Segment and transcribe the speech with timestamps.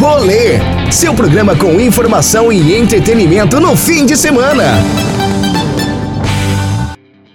[0.00, 0.56] Rolê,
[0.90, 4.64] seu programa com informação e entretenimento no fim de semana.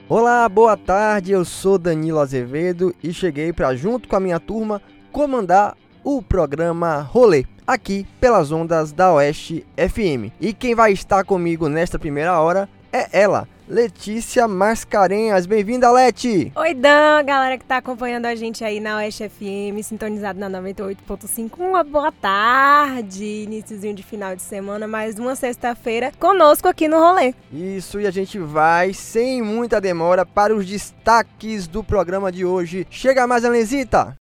[0.09, 1.31] Olá, boa tarde.
[1.31, 4.81] Eu sou Danilo Azevedo e cheguei para junto com a minha turma
[5.11, 10.33] comandar o programa Rolê aqui pelas ondas da Oeste FM.
[10.41, 15.47] E quem vai estar comigo nesta primeira hora é ela, Letícia Mascarenhas.
[15.47, 16.51] Bem-vinda, Leti!
[16.55, 21.57] Oi, Dan, galera que tá acompanhando a gente aí na Oeste FM, sintonizado na 98.5.
[21.57, 27.33] Uma boa tarde, iníciozinho de final de semana, mais uma sexta-feira conosco aqui no rolê.
[27.51, 32.85] Isso, e a gente vai, sem muita demora, para os destaques do programa de hoje.
[32.91, 34.15] Chega mais, Anesita!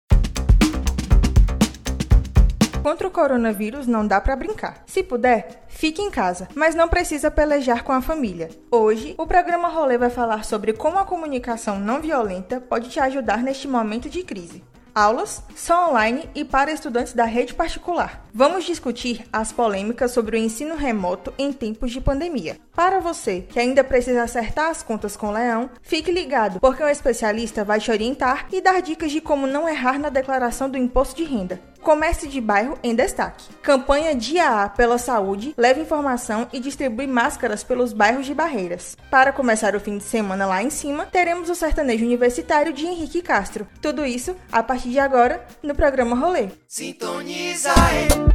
[2.82, 4.82] Contra o coronavírus não dá para brincar.
[4.86, 8.50] Se puder, fique em casa, mas não precisa pelejar com a família.
[8.72, 13.40] Hoje, o programa Rolê vai falar sobre como a comunicação não violenta pode te ajudar
[13.40, 14.64] neste momento de crise.
[14.92, 18.21] Aulas são online e para estudantes da rede particular.
[18.34, 22.56] Vamos discutir as polêmicas sobre o ensino remoto em tempos de pandemia.
[22.74, 26.88] Para você que ainda precisa acertar as contas com o Leão, fique ligado, porque um
[26.88, 31.14] especialista vai te orientar e dar dicas de como não errar na declaração do imposto
[31.14, 31.60] de renda.
[31.82, 33.44] Comércio de bairro em destaque.
[33.60, 38.96] Campanha Dia A pela Saúde leva informação e distribui máscaras pelos bairros de Barreiras.
[39.10, 43.20] Para começar o fim de semana lá em cima, teremos o sertanejo universitário de Henrique
[43.20, 43.66] Castro.
[43.80, 46.50] Tudo isso a partir de agora no programa Rolê.
[46.68, 47.74] Sintoniza,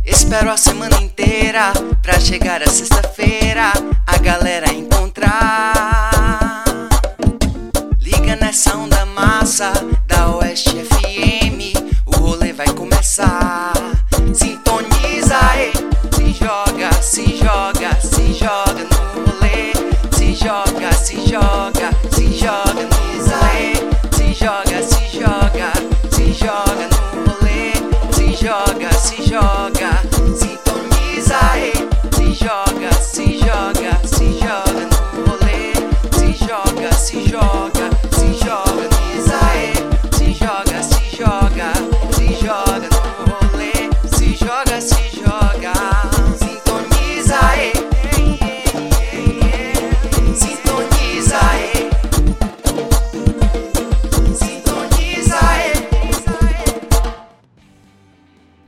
[0.06, 1.72] espero a semana inteira
[2.02, 3.72] pra chegar a sexta-feira
[4.06, 6.64] a galera encontrar.
[8.00, 9.72] Liga nessa onda massa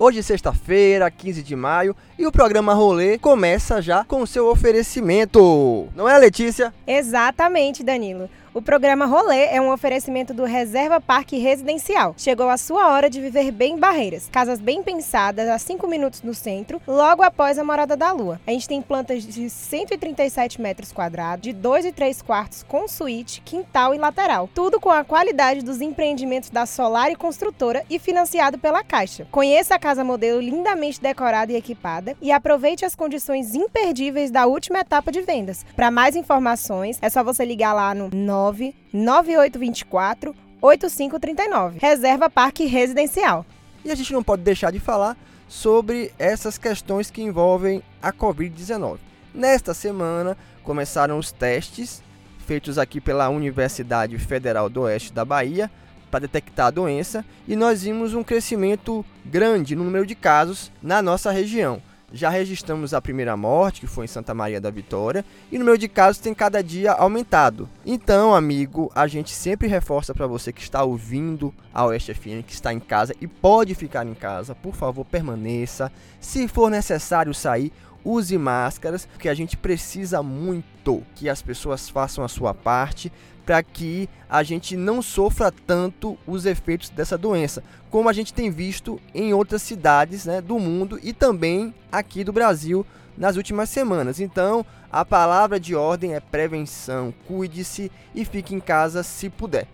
[0.10, 5.88] Hoje, sexta-feira, 15 de maio, e o programa Rolê começa já com o seu oferecimento.
[5.96, 6.74] Não é, Letícia?
[6.88, 8.28] Exatamente, Danilo.
[8.60, 12.14] O programa Rolê é um oferecimento do Reserva Parque Residencial.
[12.18, 14.28] Chegou a sua hora de viver bem em Barreiras.
[14.30, 18.42] Casas bem pensadas, a 5 minutos do centro, logo após a Morada da Lua.
[18.46, 23.42] A gente tem plantas de 137 metros quadrados, de 2 e 3 quartos com suíte,
[23.46, 24.50] quintal e lateral.
[24.54, 29.26] Tudo com a qualidade dos empreendimentos da Solar e Construtora e financiado pela Caixa.
[29.32, 34.80] Conheça a casa modelo lindamente decorada e equipada e aproveite as condições imperdíveis da última
[34.80, 35.66] etapa de vendas.
[35.78, 38.49] Para mais informações, é só você ligar lá no
[38.94, 41.80] 99824 8539.
[41.80, 43.46] Reserva Parque Residencial.
[43.84, 45.18] E a gente não pode deixar de falar
[45.48, 48.98] sobre essas questões que envolvem a Covid-19.
[49.34, 52.04] Nesta semana começaram os testes
[52.46, 55.70] feitos aqui pela Universidade Federal do Oeste da Bahia
[56.10, 61.02] para detectar a doença e nós vimos um crescimento grande no número de casos na
[61.02, 61.82] nossa região.
[62.12, 65.78] Já registramos a primeira morte, que foi em Santa Maria da Vitória, e o número
[65.78, 67.70] de casos tem cada dia aumentado.
[67.86, 72.54] Então, amigo, a gente sempre reforça para você que está ouvindo a Oeste FM, que
[72.54, 75.92] está em casa e pode ficar em casa, por favor, permaneça.
[76.20, 77.72] Se for necessário sair,
[78.04, 83.12] use máscaras, porque a gente precisa muito que as pessoas façam a sua parte
[83.50, 88.52] para que a gente não sofra tanto os efeitos dessa doença, como a gente tem
[88.52, 92.86] visto em outras cidades né, do mundo e também aqui do Brasil
[93.18, 94.20] nas últimas semanas.
[94.20, 99.68] Então, a palavra de ordem é prevenção, cuide-se e fique em casa se puder.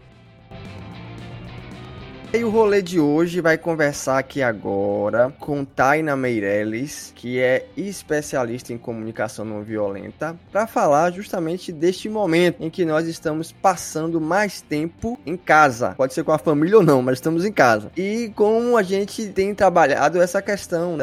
[2.35, 8.73] E o rolê de hoje vai conversar aqui agora com Taina Meirelles, que é especialista
[8.73, 14.59] em comunicação não violenta, para falar justamente deste momento em que nós estamos passando mais
[14.59, 15.93] tempo em casa.
[15.96, 17.90] Pode ser com a família ou não, mas estamos em casa.
[17.96, 20.97] E como a gente tem trabalhado essa questão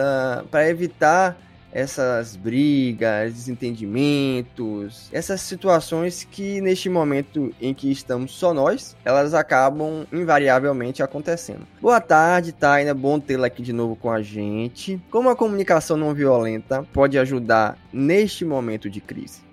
[0.50, 1.34] para evitar
[1.72, 10.06] essas brigas, desentendimentos, essas situações que neste momento em que estamos só nós, elas acabam
[10.12, 11.66] invariavelmente acontecendo.
[11.80, 15.00] Boa tarde, Taina, bom tê-la aqui de novo com a gente.
[15.10, 19.51] Como a comunicação não violenta pode ajudar neste momento de crise?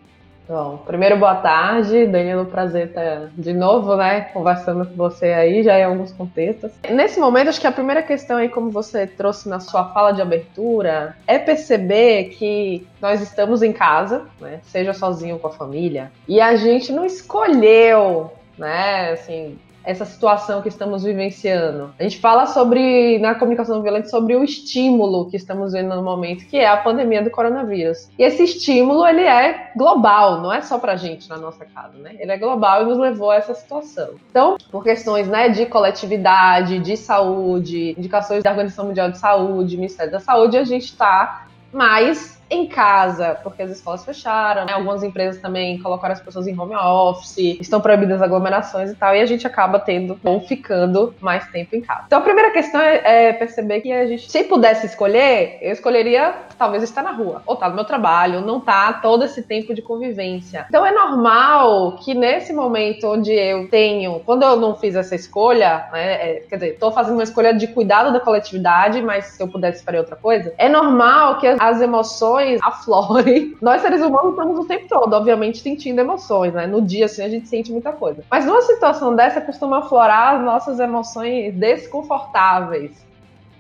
[0.50, 5.78] Bom, primeiro boa tarde, Danilo, prazer estar de novo, né, conversando com você aí, já
[5.78, 6.72] em alguns contextos.
[6.90, 10.24] Nesse momento, acho que a primeira questão aí, como você trouxe na sua fala de
[10.24, 16.42] abertura, é perceber que nós estamos em casa, né, seja sozinho com a família, e
[16.42, 21.94] a gente não escolheu, né, assim, essa situação que estamos vivenciando.
[22.00, 26.04] A gente fala sobre, na comunicação não violenta, sobre o estímulo que estamos vendo no
[26.04, 28.10] momento, que é a pandemia do coronavírus.
[28.18, 32.16] E esse estímulo, ele é global, não é só pra gente na nossa casa, né?
[32.20, 34.16] Ele é global e nos levou a essa situação.
[34.30, 40.12] Então, por questões, né, de coletividade, de saúde, indicações da Organização Mundial de Saúde, Ministério
[40.12, 44.74] da Saúde, a gente está mais em casa, porque as escolas fecharam, né?
[44.74, 49.22] algumas empresas também colocaram as pessoas em home office, estão proibidas aglomerações e tal, e
[49.22, 52.04] a gente acaba tendo ou ficando mais tempo em casa.
[52.08, 56.34] Então a primeira questão é, é perceber que a gente, se pudesse escolher, eu escolheria
[56.58, 59.44] talvez estar na rua, ou estar tá no meu trabalho, não estar tá todo esse
[59.44, 60.66] tempo de convivência.
[60.68, 65.88] Então é normal que nesse momento onde eu tenho, quando eu não fiz essa escolha,
[65.92, 69.48] né, é, quer dizer, estou fazendo uma escolha de cuidado da coletividade, mas se eu
[69.48, 73.56] pudesse fazer outra coisa, é normal que as emoções emoções aflorem.
[73.62, 76.66] Nós, seres humanos, estamos o tempo todo, obviamente, sentindo emoções, né?
[76.66, 78.24] No dia, assim, a gente sente muita coisa.
[78.30, 83.09] Mas numa situação dessa, costuma aflorar as nossas emoções desconfortáveis.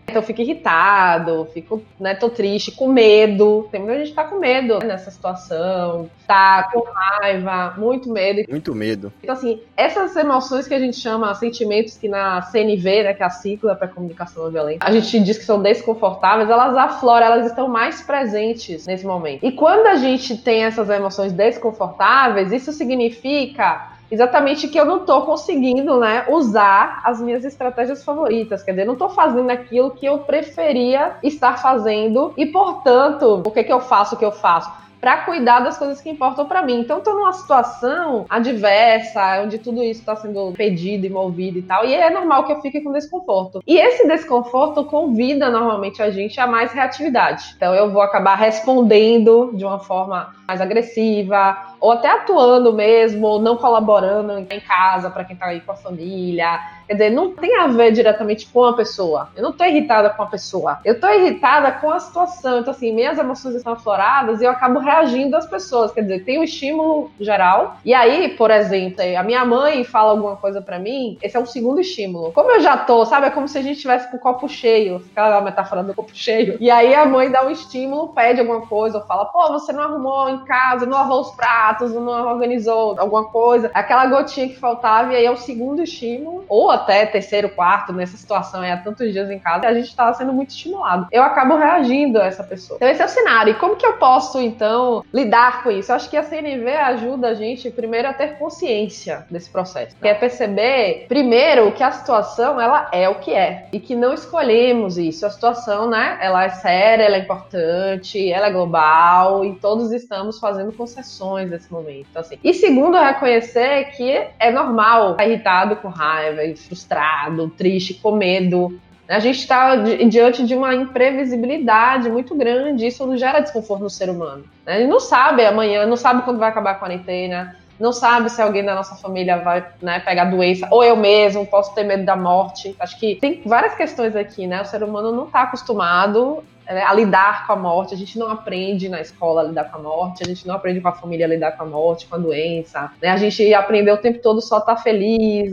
[0.09, 3.67] Então eu fico irritado, fico, né, tô triste, com medo.
[3.71, 8.49] Tem muita gente que tá com medo nessa situação, tá com raiva, muito medo.
[8.49, 9.13] Muito medo.
[9.21, 13.25] Então, assim, essas emoções que a gente chama sentimentos que na CNV, né, que é
[13.25, 17.45] a sigla para comunicação não violenta, a gente diz que são desconfortáveis, elas afloram, elas
[17.45, 19.45] estão mais presentes nesse momento.
[19.45, 25.23] E quando a gente tem essas emoções desconfortáveis, isso significa exatamente que eu não estou
[25.23, 28.63] conseguindo né, usar as minhas estratégias favoritas.
[28.63, 33.63] Quer dizer, não estou fazendo aquilo que eu preferia estar fazendo e, portanto, o que,
[33.63, 34.71] que eu faço o que eu faço?
[34.99, 36.81] Para cuidar das coisas que importam para mim.
[36.81, 41.85] Então, estou numa situação adversa, onde tudo isso está sendo pedido e movido e tal,
[41.85, 43.61] e é normal que eu fique com desconforto.
[43.65, 47.53] E esse desconforto convida normalmente a gente a mais reatividade.
[47.55, 53.41] Então, eu vou acabar respondendo de uma forma mais agressiva, ou até atuando mesmo, ou
[53.41, 57.55] não colaborando em casa para quem está aí com a família Quer dizer, não tem
[57.55, 59.29] a ver diretamente com a pessoa.
[59.35, 60.79] Eu não tô irritada com a pessoa.
[60.83, 62.61] Eu tô irritada com a situação.
[62.61, 65.91] Então, assim, minhas emoções estão afloradas e eu acabo reagindo às pessoas.
[65.91, 67.77] Quer dizer, tem um estímulo geral.
[67.85, 71.45] E aí, por exemplo, a minha mãe fala alguma coisa para mim, esse é um
[71.45, 72.31] segundo estímulo.
[72.31, 73.27] Como eu já tô, sabe?
[73.27, 75.03] É como se a gente tivesse com o copo cheio.
[75.11, 76.57] Aquela metáfora do copo cheio.
[76.59, 79.83] E aí a mãe dá um estímulo, pede alguma coisa, ou fala, pô, você não
[79.83, 83.69] arrumou em casa, não lavou os pratos, não organizou alguma coisa.
[83.75, 86.45] Aquela gotinha que faltava, e aí é o segundo estímulo.
[86.49, 90.33] Ou até terceiro, quarto, nessa situação há tantos dias em casa, a gente estava sendo
[90.33, 91.07] muito estimulado.
[91.11, 92.77] Eu acabo reagindo a essa pessoa.
[92.77, 93.51] Então, esse é o cenário.
[93.51, 95.91] E como que eu posso, então, lidar com isso?
[95.91, 99.95] Eu acho que a CNV ajuda a gente, primeiro, a ter consciência desse processo.
[99.95, 103.67] Que é perceber, primeiro, que a situação, ela é o que é.
[103.71, 105.25] E que não escolhemos isso.
[105.25, 110.39] A situação, né, ela é séria, ela é importante, ela é global e todos estamos
[110.39, 112.07] fazendo concessões nesse momento.
[112.09, 112.37] Então, assim.
[112.43, 118.79] E segundo, reconhecer que é normal estar irritado, com raiva frustrado, triste, com medo.
[119.09, 124.43] A gente está diante de uma imprevisibilidade muito grande, isso gera desconforto no ser humano.
[124.63, 124.81] Né?
[124.81, 128.63] Ele não sabe amanhã, não sabe quando vai acabar a quarentena, não sabe se alguém
[128.63, 132.75] da nossa família vai né, pegar doença, ou eu mesmo posso ter medo da morte.
[132.79, 134.61] Acho que tem várias questões aqui, né?
[134.61, 137.93] O ser humano não está acostumado né, a lidar com a morte.
[137.93, 140.81] A gente não aprende na escola a lidar com a morte, a gente não aprende
[140.81, 142.91] com a família a lidar com a morte, com a doença.
[143.01, 143.09] Né?
[143.09, 145.51] A gente aprendeu o tempo todo só estar tá feliz,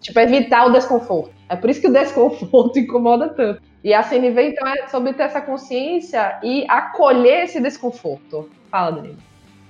[0.00, 1.32] Tipo, evitar o desconforto.
[1.48, 3.62] É por isso que o desconforto incomoda tanto.
[3.82, 8.48] E a CNV, então, é sobre ter essa consciência e acolher esse desconforto.
[8.70, 9.18] Fala, Danilo.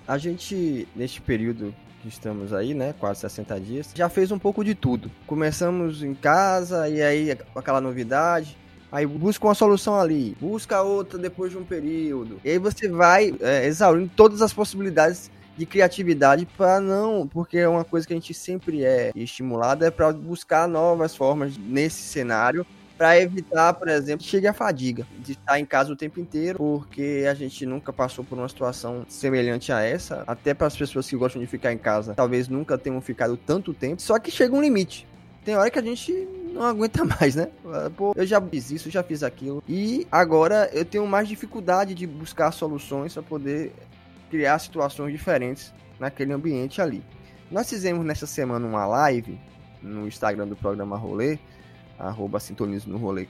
[0.06, 4.64] A gente, neste período que estamos aí, né, quase 60 dias, já fez um pouco
[4.64, 5.11] de tudo.
[5.26, 8.56] Começamos em casa e aí aquela novidade,
[8.90, 12.40] aí busca uma solução ali, busca outra depois de um período.
[12.44, 17.69] E aí você vai é, exaurindo todas as possibilidades de criatividade para não, porque é
[17.69, 22.65] uma coisa que a gente sempre é estimulado é para buscar novas formas nesse cenário
[22.97, 26.59] para evitar, por exemplo, que chegue a fadiga de estar em casa o tempo inteiro,
[26.59, 30.25] porque a gente nunca passou por uma situação semelhante a essa.
[30.27, 33.73] Até para as pessoas que gostam de ficar em casa, talvez nunca tenham ficado tanto
[33.73, 34.03] tempo.
[34.03, 35.07] Só que chega um limite.
[35.45, 36.12] Tem hora que a gente
[36.53, 37.49] não aguenta mais, né?
[37.97, 39.62] Pô, eu já fiz isso, já fiz aquilo.
[39.69, 43.73] E agora eu tenho mais dificuldade de buscar soluções para poder
[44.30, 47.02] criar situações diferentes naquele ambiente ali.
[47.50, 49.38] Nós fizemos nessa semana uma live
[49.82, 51.38] no Instagram do programa Rolê,
[51.99, 53.26] arroba Sintonismo no Rolê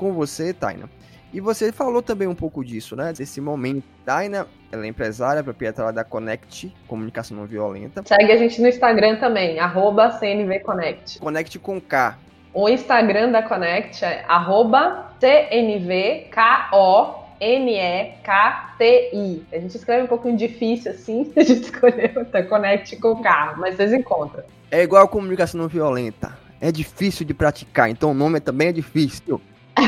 [0.00, 0.88] com você, Taina.
[1.32, 3.12] E você falou também um pouco disso, né?
[3.12, 3.84] Desse momento.
[4.04, 8.02] Taina, ela é empresária, proprietária da Connect, Comunicação Não Violenta.
[8.04, 11.20] Segue a gente no Instagram também, arroba CNVConnect.
[11.20, 12.18] Connect com K.
[12.52, 19.42] O Instagram da Connect é arroba CNVKO N-E-K-T-I.
[19.52, 23.76] A gente escreve um pouquinho difícil assim, a gente escolheu até Connect com K, mas
[23.76, 24.44] vocês encontram.
[24.70, 26.38] É igual a comunicação não violenta.
[26.60, 29.40] É difícil de praticar, então o nome também é difícil.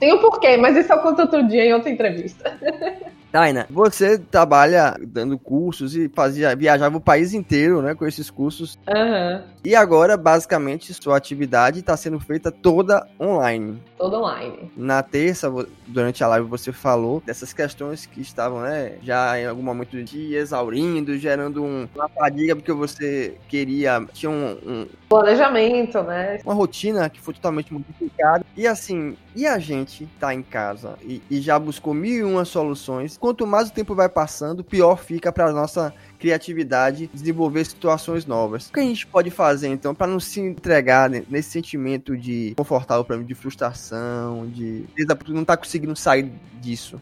[0.00, 2.58] Tem um porquê, mas isso eu conto outro dia em outra entrevista.
[3.30, 8.78] Taina, você trabalha dando cursos e fazia, viajava o país inteiro, né, com esses cursos.
[8.88, 9.42] Uhum.
[9.64, 13.82] E agora, basicamente, sua atividade está sendo feita toda online.
[13.98, 14.70] Toda online.
[14.76, 15.52] Na terça,
[15.86, 20.34] durante a live, você falou dessas questões que estavam, né, já em algum momento de
[20.34, 26.38] exaurindo, gerando um, uma fadiga porque você queria, tinha um, um planejamento, né?
[26.44, 28.44] Uma rotina que foi totalmente modificada.
[28.56, 32.44] E assim, e a gente tá em casa e, e já buscou mil e uma
[32.44, 38.68] soluções quanto mais o tempo vai passando, pior fica para nossa criatividade desenvolver situações novas.
[38.68, 43.04] O que a gente pode fazer então para não se entregar nesse sentimento de confortável
[43.04, 44.86] para mim, de frustração, de
[45.28, 46.98] não tá conseguindo sair disso?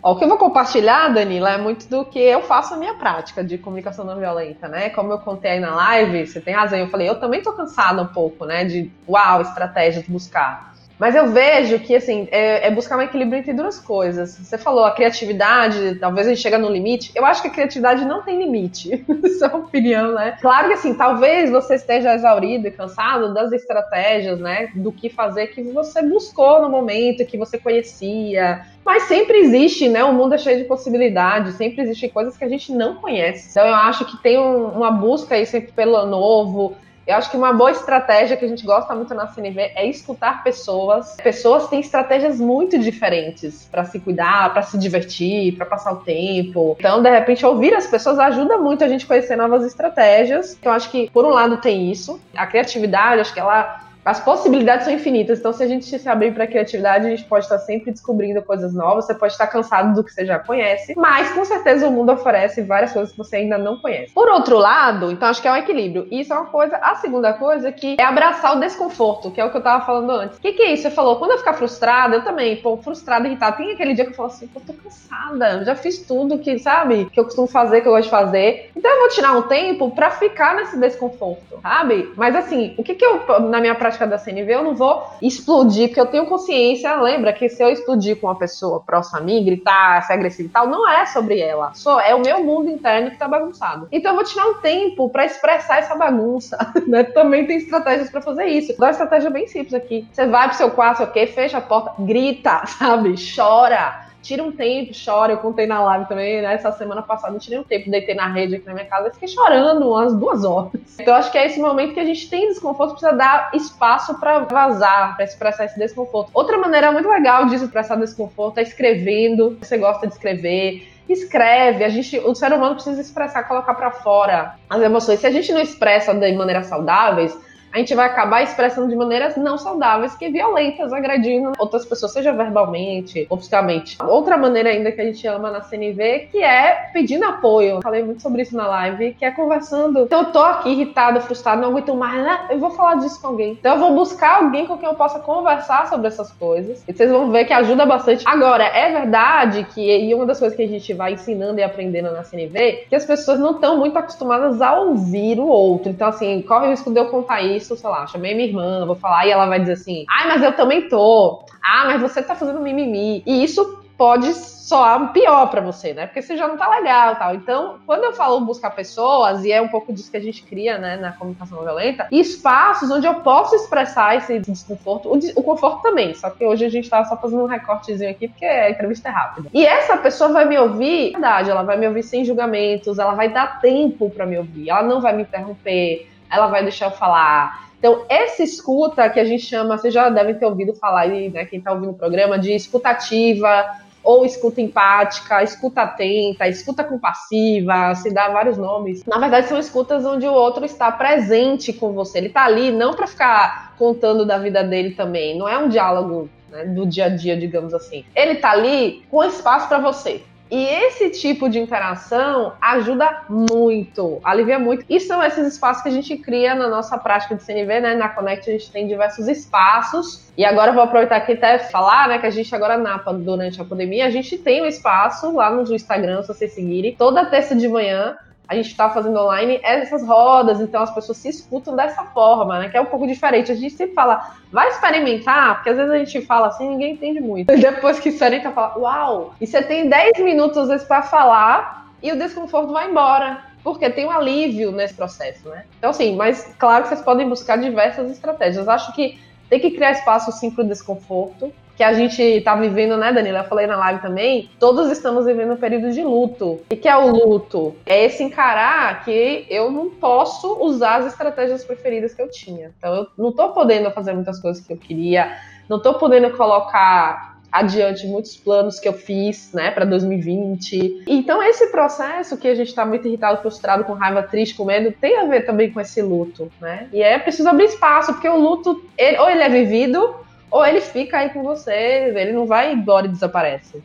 [0.00, 3.44] o que eu vou compartilhar, Danila, é muito do que eu faço na minha prática
[3.44, 4.88] de comunicação não violenta, né?
[4.90, 8.00] Como eu contei aí na live, você tem razão, eu falei, eu também tô cansada
[8.00, 8.64] um pouco, né?
[8.64, 10.74] De, uau, estratégia de buscar.
[10.98, 14.36] Mas eu vejo que, assim, é, é, buscar um equilíbrio entre duas coisas.
[14.36, 17.12] Você falou a criatividade, talvez a gente chega no limite.
[17.14, 19.04] Eu acho que a criatividade não tem limite.
[19.24, 20.36] Isso é uma opinião, né?
[20.40, 24.70] Claro que, assim, talvez você esteja exaurido e cansado das estratégias, né?
[24.74, 28.66] Do que fazer que você buscou no momento, que você conhecia.
[28.84, 30.02] Mas sempre existe, né?
[30.02, 33.50] O mundo é cheio de possibilidades, sempre existem coisas que a gente não conhece.
[33.50, 36.74] Então eu acho que tem um, uma busca aí sempre pelo novo,
[37.08, 40.44] eu acho que uma boa estratégia que a gente gosta muito na CNV é escutar
[40.44, 41.16] pessoas.
[41.16, 46.76] Pessoas têm estratégias muito diferentes para se cuidar, para se divertir, para passar o tempo.
[46.78, 50.54] Então, de repente, ouvir as pessoas ajuda muito a gente conhecer novas estratégias.
[50.60, 52.20] Então, acho que, por um lado, tem isso.
[52.36, 55.38] A criatividade, acho que ela as possibilidades são infinitas.
[55.38, 58.72] Então, se a gente se abrir para criatividade, a gente pode estar sempre descobrindo coisas
[58.72, 59.04] novas.
[59.04, 62.62] Você pode estar cansado do que você já conhece, mas com certeza o mundo oferece
[62.62, 64.14] várias coisas que você ainda não conhece.
[64.14, 66.08] Por outro lado, então acho que é um equilíbrio.
[66.10, 66.78] Isso é uma coisa.
[66.78, 70.10] A segunda coisa que é abraçar o desconforto, que é o que eu tava falando
[70.10, 70.38] antes.
[70.38, 70.84] O que, que é isso?
[70.84, 73.58] Você falou, quando eu ficar frustrada, eu também, pô, frustrada, irritada.
[73.58, 77.10] Tem aquele dia que eu falo assim, pô, tô cansada, já fiz tudo que, sabe,
[77.12, 78.70] que eu costumo fazer, que eu gosto de fazer.
[78.74, 82.10] Então eu vou tirar um tempo para ficar nesse desconforto, sabe?
[82.16, 85.04] Mas assim, o que que eu, na minha prática prática da CNV, eu não vou
[85.20, 89.22] explodir, porque eu tenho consciência, lembra que se eu explodir com uma pessoa próxima a
[89.22, 92.70] mim, gritar, ser agressivo e tal, não é sobre ela, só é o meu mundo
[92.70, 93.88] interno que tá bagunçado.
[93.90, 97.02] Então eu vou tirar um tempo para expressar essa bagunça, né?
[97.02, 98.74] Também tem estratégias para fazer isso.
[98.78, 100.06] Dá uma estratégia bem simples aqui.
[100.12, 101.26] Você vai pro seu quarto, ok?
[101.26, 103.14] Fecha a porta, grita, sabe?
[103.34, 105.32] Chora tira um tempo, chora.
[105.32, 106.54] Eu contei na live também, né?
[106.54, 109.12] Essa semana passada eu tirei um tempo, deitei na rede aqui na minha casa e
[109.12, 110.72] fiquei chorando umas duas horas.
[110.98, 114.40] Então acho que é esse momento que a gente tem desconforto, precisa dar espaço para
[114.40, 116.30] vazar, para expressar esse desconforto.
[116.34, 119.56] Outra maneira muito legal de expressar desconforto é escrevendo.
[119.60, 124.54] Você gosta de escrever escreve, a gente, o ser humano precisa expressar, colocar para fora
[124.68, 125.20] as emoções.
[125.20, 127.36] Se a gente não expressa de maneira saudáveis,
[127.72, 132.32] a gente vai acabar expressando de maneiras não saudáveis, que violentas, agredindo outras pessoas, seja
[132.32, 133.98] verbalmente ou fisicamente.
[134.02, 137.80] Outra maneira ainda que a gente ama na CNV, que é pedindo apoio.
[137.82, 140.00] Falei muito sobre isso na live, que é conversando.
[140.00, 142.46] Então eu tô aqui irritada, frustrada, não aguento mais, né?
[142.50, 143.52] Eu vou falar disso com alguém.
[143.52, 146.82] Então eu vou buscar alguém com quem eu possa conversar sobre essas coisas.
[146.86, 148.24] E vocês vão ver que ajuda bastante.
[148.26, 152.10] Agora, é verdade que, e uma das coisas que a gente vai ensinando e aprendendo
[152.12, 155.90] na CNV, que as pessoas não estão muito acostumadas a ouvir o outro.
[155.90, 158.86] Então, assim, corre o risco de eu contar isso isso, sei lá, chamei minha irmã,
[158.86, 161.44] vou falar, e ela vai dizer assim: ai, mas eu também tô.
[161.62, 163.22] Ah, mas você tá fazendo mimimi.
[163.26, 166.06] E isso pode soar pior para você, né?
[166.06, 167.34] Porque você já não tá legal tal.
[167.34, 170.78] Então, quando eu falo buscar pessoas, e é um pouco disso que a gente cria,
[170.78, 176.14] né, na comunicação violenta, espaços onde eu posso expressar esse desconforto, o, o conforto também.
[176.14, 179.12] Só que hoje a gente tá só fazendo um recortezinho aqui, porque a entrevista é
[179.12, 179.48] rápida.
[179.52, 183.30] E essa pessoa vai me ouvir, verdade, ela vai me ouvir sem julgamentos, ela vai
[183.30, 187.68] dar tempo para me ouvir, ela não vai me interromper ela vai deixar eu falar.
[187.78, 191.44] Então, essa escuta que a gente chama, vocês já devem ter ouvido falar aí, né,
[191.44, 193.66] quem está ouvindo o programa, de escutativa
[194.02, 199.04] ou escuta empática, escuta atenta, escuta compassiva, se dá vários nomes.
[199.04, 202.18] Na verdade, são escutas onde o outro está presente com você.
[202.18, 205.36] Ele está ali não para ficar contando da vida dele também.
[205.36, 208.04] Não é um diálogo né, do dia a dia, digamos assim.
[208.14, 214.58] Ele está ali com espaço para você E esse tipo de interação ajuda muito, alivia
[214.58, 214.84] muito.
[214.88, 217.94] E são esses espaços que a gente cria na nossa prática de CNV, né?
[217.94, 220.28] Na Connect a gente tem diversos espaços.
[220.36, 223.60] E agora eu vou aproveitar aqui até falar, né, que a gente agora na durante
[223.60, 227.54] a pandemia, a gente tem um espaço lá no Instagram, se vocês seguirem, toda terça
[227.54, 228.16] de manhã
[228.48, 232.68] a gente está fazendo online essas rodas, então as pessoas se escutam dessa forma, né?
[232.70, 233.52] Que é um pouco diferente.
[233.52, 237.20] A gente sempre fala, vai experimentar, porque às vezes a gente fala assim ninguém entende
[237.20, 237.48] muito.
[237.54, 239.34] Depois que experimenta, fala, uau!
[239.38, 243.46] E você tem 10 minutos às vezes para falar e o desconforto vai embora.
[243.62, 245.64] Porque tem um alívio nesse processo, né?
[245.78, 248.66] Então, assim, mas claro que vocês podem buscar diversas estratégias.
[248.66, 249.18] Acho que
[249.50, 253.38] tem que criar espaço sim para o desconforto que a gente está vivendo, né, Danila?
[253.38, 256.60] Eu falei na live também, todos estamos vivendo um período de luto.
[256.68, 257.76] E que é o luto?
[257.86, 262.72] É esse encarar que eu não posso usar as estratégias preferidas que eu tinha.
[262.76, 265.36] Então eu não estou podendo fazer muitas coisas que eu queria,
[265.68, 271.04] não estou podendo colocar adiante muitos planos que eu fiz, né, para 2020.
[271.06, 274.92] Então esse processo que a gente está muito irritado, frustrado, com raiva, triste, com medo,
[275.00, 276.88] tem a ver também com esse luto, né?
[276.92, 280.80] E é preciso abrir espaço, porque o luto, ele, ou ele é vivido ou ele
[280.80, 283.82] fica aí com você, ele não vai embora e desaparece.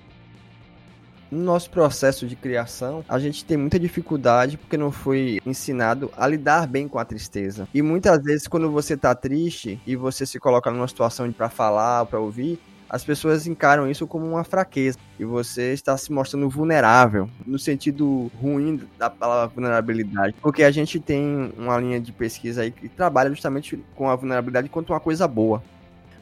[1.32, 6.27] No nosso processo de criação, a gente tem muita dificuldade porque não foi ensinado a
[6.27, 7.67] lidar bem com a tristeza.
[7.74, 12.05] E muitas vezes, quando você tá triste e você se coloca numa situação para falar,
[12.05, 17.27] para ouvir, as pessoas encaram isso como uma fraqueza e você está se mostrando vulnerável,
[17.43, 22.70] no sentido ruim da palavra vulnerabilidade, porque a gente tem uma linha de pesquisa aí
[22.70, 25.63] que trabalha justamente com a vulnerabilidade quanto uma coisa boa.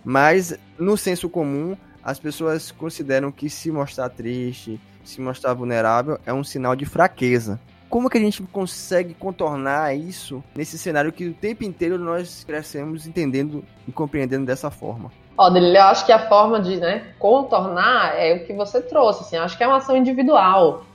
[0.04, 6.34] Mas no senso comum, as pessoas consideram que se mostrar triste, se mostrar vulnerável é
[6.34, 7.60] um sinal de fraqueza.
[7.90, 13.06] Como que a gente consegue contornar isso nesse cenário que o tempo inteiro nós crescemos
[13.06, 15.12] entendendo e compreendendo dessa forma?
[15.38, 19.38] Ó, eu acho que a forma de né, contornar é o que você trouxe, assim,
[19.38, 20.86] acho que é uma ação individual.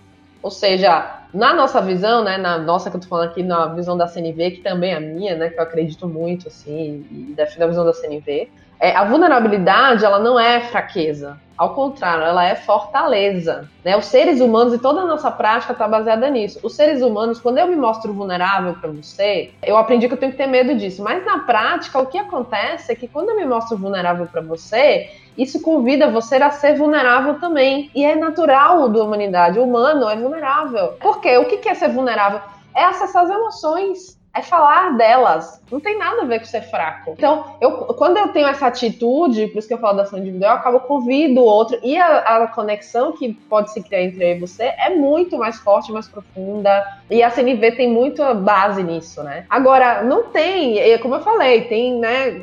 [0.43, 3.97] Ou seja, na nossa visão, né, na nossa que eu tô falando aqui, na visão
[3.97, 7.65] da CNV, que também é a minha, né, que eu acredito muito, assim, e defendo
[7.65, 11.38] a visão da CNV, é, a vulnerabilidade, ela não é fraqueza.
[11.56, 13.68] Ao contrário, ela é fortaleza.
[13.83, 13.97] Né?
[13.97, 16.61] Os seres humanos e toda a nossa prática está baseada nisso.
[16.62, 20.33] Os seres humanos, quando eu me mostro vulnerável para você, eu aprendi que eu tenho
[20.33, 21.02] que ter medo disso.
[21.02, 25.09] Mas na prática, o que acontece é que quando eu me mostro vulnerável para você,
[25.38, 27.91] isso convida você a ser vulnerável também.
[27.95, 29.58] E é natural da humanidade.
[29.58, 30.89] O humano é vulnerável.
[31.00, 31.39] Por quê?
[31.39, 32.41] O que é ser vulnerável?
[32.75, 35.63] É acessar as emoções é falar delas.
[35.73, 37.15] Não tem nada a ver com ser fraco.
[37.17, 40.53] Então, eu, quando eu tenho essa atitude, por isso que eu falo da ação individual,
[40.53, 41.79] eu acabo convido o outro.
[41.83, 45.59] E a, a, conexão que pode se criar entre eu e você é muito mais
[45.59, 46.71] forte, mais profunda.
[47.11, 49.47] E a CNV tem muita base nisso, né?
[49.49, 52.43] Agora, não tem, como eu falei, tem, né?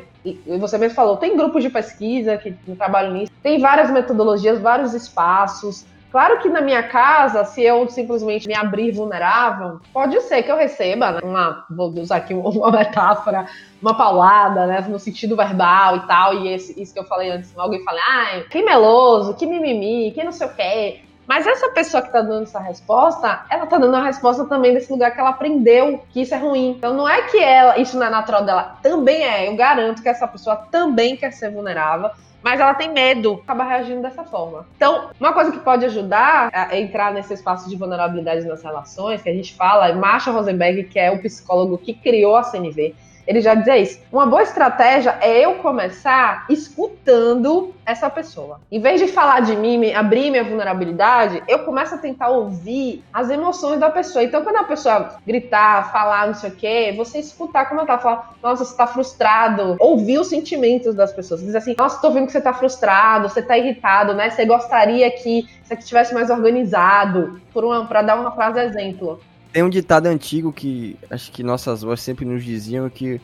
[0.58, 5.84] Você mesmo falou, tem grupos de pesquisa que trabalham nisso, tem várias metodologias, vários espaços.
[6.14, 10.56] Claro que na minha casa, se eu simplesmente me abrir vulnerável, pode ser que eu
[10.56, 13.46] receba né, uma, vou usar aqui uma metáfora,
[13.82, 17.52] uma paulada, né, no sentido verbal e tal, e esse, isso que eu falei antes,
[17.58, 21.00] alguém fala, ai, que meloso, que mimimi, que não sei o quê.
[21.26, 24.92] Mas essa pessoa que está dando essa resposta, ela está dando a resposta também desse
[24.92, 26.76] lugar que ela aprendeu que isso é ruim.
[26.78, 29.48] Então não é que ela, isso não é natural dela, também é.
[29.48, 32.08] Eu garanto que essa pessoa também quer ser vulnerável
[32.44, 34.66] mas ela tem medo, acaba reagindo dessa forma.
[34.76, 39.30] Então, uma coisa que pode ajudar a entrar nesse espaço de vulnerabilidade nas relações, que
[39.30, 42.94] a gente fala, é Marshall Rosenberg, que é o psicólogo que criou a CNV,
[43.26, 44.00] ele já dizia isso.
[44.12, 48.60] Uma boa estratégia é eu começar escutando essa pessoa.
[48.70, 53.30] Em vez de falar de mim, abrir minha vulnerabilidade, eu começo a tentar ouvir as
[53.30, 54.24] emoções da pessoa.
[54.24, 57.98] Então, quando a pessoa gritar, falar, não sei o quê, você escutar como ela tá,
[57.98, 61.42] falar, nossa, você tá frustrado, ouvir os sentimentos das pessoas.
[61.42, 64.30] Dizer assim, nossa, tô vendo que você tá frustrado, você tá irritado, né?
[64.30, 69.20] Você gostaria que isso aqui estivesse mais organizado, por uma, pra dar uma frase exemplo.
[69.54, 73.20] Tem um ditado antigo que acho que nossas avós sempre nos diziam que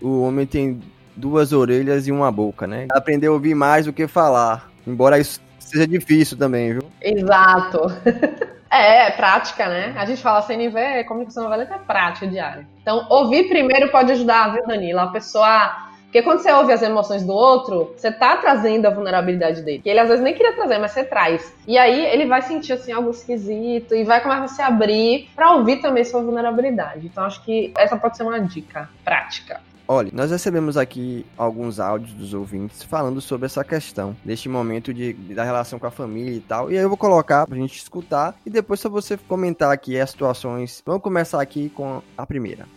[0.00, 0.80] o homem tem
[1.14, 2.86] duas orelhas e uma boca, né?
[2.90, 4.70] Aprender a ouvir mais do que falar.
[4.86, 6.90] Embora isso seja difícil também, viu?
[7.02, 7.80] Exato.
[8.70, 9.94] É, é prática, né?
[9.96, 12.66] A gente fala CNV, comunicação não violenta é prática diária.
[12.82, 15.04] Então, ouvir primeiro pode ajudar, viu, Danila?
[15.04, 19.62] A pessoa porque quando você ouve as emoções do outro, você tá trazendo a vulnerabilidade
[19.62, 19.80] dele.
[19.80, 21.52] Que ele às vezes nem queria trazer, mas você traz.
[21.66, 25.50] E aí ele vai sentir assim algo esquisito e vai começar a se abrir para
[25.54, 27.08] ouvir também sua vulnerabilidade.
[27.08, 29.60] Então acho que essa pode ser uma dica prática.
[29.88, 35.14] Olha, nós recebemos aqui alguns áudios dos ouvintes falando sobre essa questão, deste momento de,
[35.14, 36.70] da relação com a família e tal.
[36.70, 40.10] E aí eu vou colocar pra gente escutar e depois só você comentar aqui as
[40.10, 40.80] situações.
[40.86, 42.68] Vamos começar aqui com a primeira.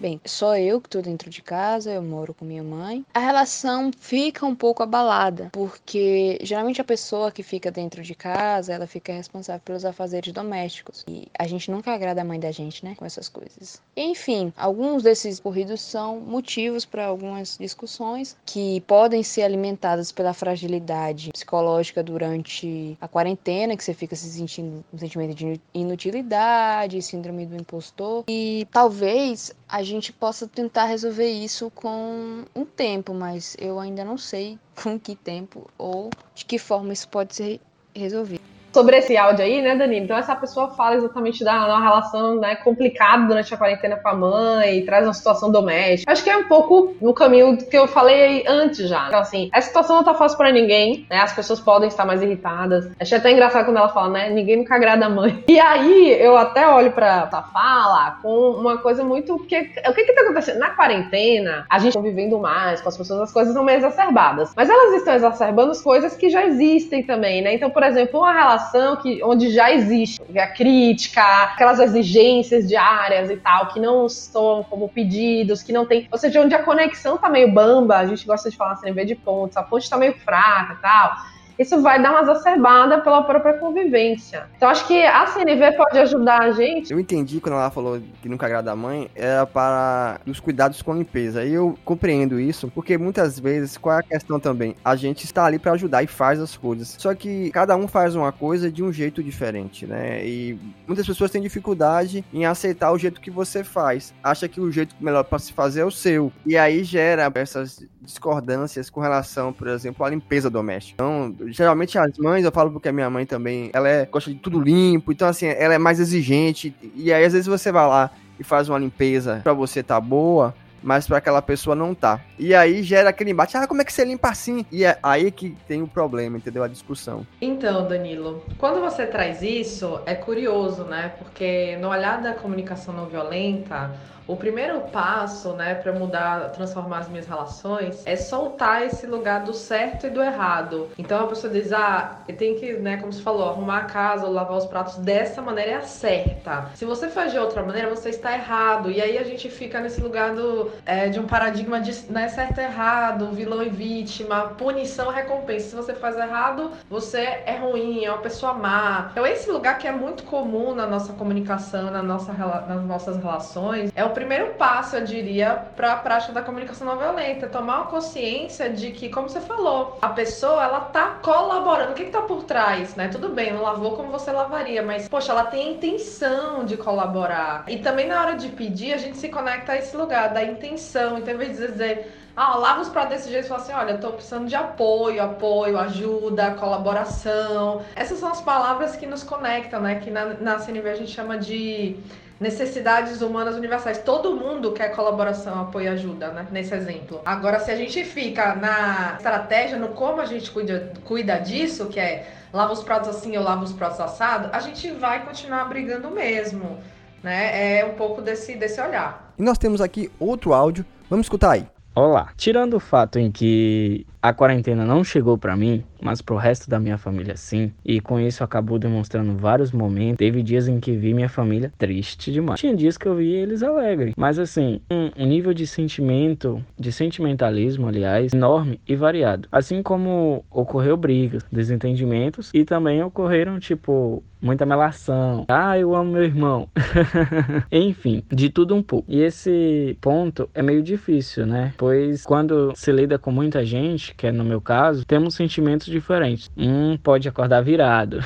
[0.00, 3.04] Bem, só eu que tô dentro de casa, eu moro com minha mãe.
[3.12, 8.72] A relação fica um pouco abalada, porque geralmente a pessoa que fica dentro de casa,
[8.72, 11.04] ela fica responsável pelos afazeres domésticos.
[11.06, 13.82] E a gente nunca agrada a mãe da gente, né, com essas coisas.
[13.94, 21.30] Enfim, alguns desses corridos são motivos para algumas discussões que podem ser alimentadas pela fragilidade
[21.30, 27.54] psicológica durante a quarentena, que você fica se sentindo um sentimento de inutilidade, síndrome do
[27.54, 28.24] impostor.
[28.30, 34.16] E talvez a gente possa tentar resolver isso com um tempo, mas eu ainda não
[34.16, 37.60] sei com que tempo ou de que forma isso pode ser
[37.94, 40.04] resolvido sobre esse áudio aí, né, Danilo?
[40.04, 44.84] Então essa pessoa fala exatamente da relação né, complicada durante a quarentena com a mãe,
[44.84, 46.10] traz uma situação doméstica.
[46.10, 49.08] Acho que é um pouco no caminho que eu falei antes já.
[49.08, 51.18] Então, assim, a situação não tá fácil para ninguém, né?
[51.18, 52.88] As pessoas podem estar mais irritadas.
[52.98, 54.30] Achei até engraçado quando ela fala, né?
[54.30, 55.44] Ninguém nunca agrada a mãe.
[55.50, 59.36] E aí eu até olho pra essa fala com uma coisa muito.
[59.36, 60.58] Porque, o que que tá acontecendo?
[60.58, 64.52] Na quarentena, a gente tá vivendo mais com as pessoas, as coisas são meio exacerbadas.
[64.56, 67.52] Mas elas estão exacerbando as coisas que já existem também, né?
[67.52, 68.59] Então, por exemplo, uma relação
[69.00, 74.88] que, onde já existe a crítica, aquelas exigências diárias e tal, que não estão como
[74.88, 76.08] pedidos, que não tem.
[76.10, 79.14] Ou seja, onde a conexão tá meio bamba, a gente gosta de falar assim, de
[79.14, 81.16] pontos, a ponte tá meio fraca e tal
[81.60, 84.46] isso vai dar uma exacerbada pela própria convivência.
[84.56, 86.90] Então acho que a CNV pode ajudar a gente.
[86.90, 90.92] Eu entendi quando ela falou que nunca agrada a mãe, era para os cuidados com
[90.92, 91.44] a limpeza.
[91.44, 94.74] E eu compreendo isso, porque muitas vezes, qual é a questão também?
[94.82, 96.96] A gente está ali para ajudar e faz as coisas.
[96.98, 100.24] Só que cada um faz uma coisa de um jeito diferente, né?
[100.24, 104.14] E muitas pessoas têm dificuldade em aceitar o jeito que você faz.
[104.22, 106.32] Acha que o jeito melhor para se fazer é o seu.
[106.46, 110.94] E aí gera essas discordâncias com relação, por exemplo, à limpeza doméstica.
[110.94, 114.38] Então, geralmente as mães, eu falo porque a minha mãe também, ela é, gosta de
[114.38, 118.10] tudo limpo, então assim, ela é mais exigente, e aí às vezes você vai lá
[118.38, 122.20] e faz uma limpeza para você tá boa, mas para aquela pessoa não tá.
[122.38, 124.64] E aí gera aquele embate, ah, como é que você limpa assim?
[124.72, 126.62] E é aí que tem o problema, entendeu?
[126.62, 127.26] A discussão.
[127.40, 131.12] Então, Danilo, quando você traz isso, é curioso, né?
[131.18, 133.94] Porque no olhar da comunicação não violenta,
[134.30, 139.52] o primeiro passo, né, para mudar, transformar as minhas relações é soltar esse lugar do
[139.52, 140.88] certo e do errado.
[140.96, 144.28] Então a pessoa diz: "Ah, eu tenho que, né, como você falou, arrumar a casa
[144.28, 146.70] lavar os pratos dessa maneira é a certa.
[146.74, 148.88] Se você faz de outra maneira, você está errado".
[148.90, 152.58] E aí a gente fica nesse lugar do é, de um paradigma de né, certo
[152.60, 155.70] e errado, vilão e vítima, punição recompensa.
[155.70, 159.08] Se você faz errado, você é ruim, é uma pessoa má.
[159.10, 163.90] Então esse lugar que é muito comum na nossa comunicação, na nossa, nas nossas relações,
[163.94, 167.86] é o primeiro passo, eu diria, para a prática da comunicação não violenta, tomar uma
[167.86, 171.92] consciência de que, como você falou, a pessoa ela tá colaborando.
[171.92, 173.08] O que, que tá por trás, né?
[173.08, 177.64] Tudo bem, não lavou como você lavaria, mas poxa, ela tem a intenção de colaborar.
[177.66, 181.16] E também na hora de pedir, a gente se conecta a esse lugar da intenção.
[181.16, 183.92] Então, em vez de dizer ah, lava os pratos desse jeito e fala assim: olha,
[183.92, 187.82] eu tô precisando de apoio, apoio, ajuda, colaboração.
[187.96, 189.94] Essas são as palavras que nos conectam, né?
[189.96, 191.98] Que na, na CNV a gente chama de
[192.40, 193.98] necessidades humanas universais.
[193.98, 196.46] Todo mundo quer colaboração, apoio e ajuda, né?
[196.50, 197.20] Nesse exemplo.
[197.24, 202.00] Agora, se a gente fica na estratégia, no como a gente cuida, cuida disso, que
[202.00, 206.10] é lava os pratos assim ou lava os pratos assado, a gente vai continuar brigando
[206.10, 206.78] mesmo.
[207.22, 207.80] Né?
[207.80, 209.34] É um pouco desse, desse olhar.
[209.38, 210.86] E nós temos aqui outro áudio.
[211.10, 211.66] Vamos escutar aí.
[211.94, 212.30] Olá.
[212.36, 216.78] Tirando o fato em que a quarentena não chegou para mim, mas pro resto da
[216.78, 220.18] minha família sim, e com isso acabou demonstrando vários momentos.
[220.18, 222.60] Teve dias em que vi minha família triste demais.
[222.60, 226.92] Tinha dias que eu vi eles alegres, mas assim, um, um nível de sentimento, de
[226.92, 229.48] sentimentalismo, aliás, enorme e variado.
[229.50, 235.44] Assim como ocorreu brigas, desentendimentos e também ocorreram tipo muita melação.
[235.48, 236.68] Ah, eu amo meu irmão.
[237.70, 239.10] Enfim, de tudo um pouco.
[239.10, 241.74] E esse ponto é meio difícil, né?
[241.76, 246.50] Pois quando se lida com muita gente, que é no meu caso, temos sentimentos diferentes.
[246.56, 248.20] Um pode acordar virado,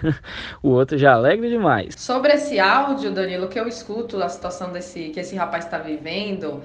[0.62, 1.94] o outro já alegre demais.
[1.96, 6.62] Sobre esse áudio, Danilo, que eu escuto a situação desse que esse rapaz está vivendo,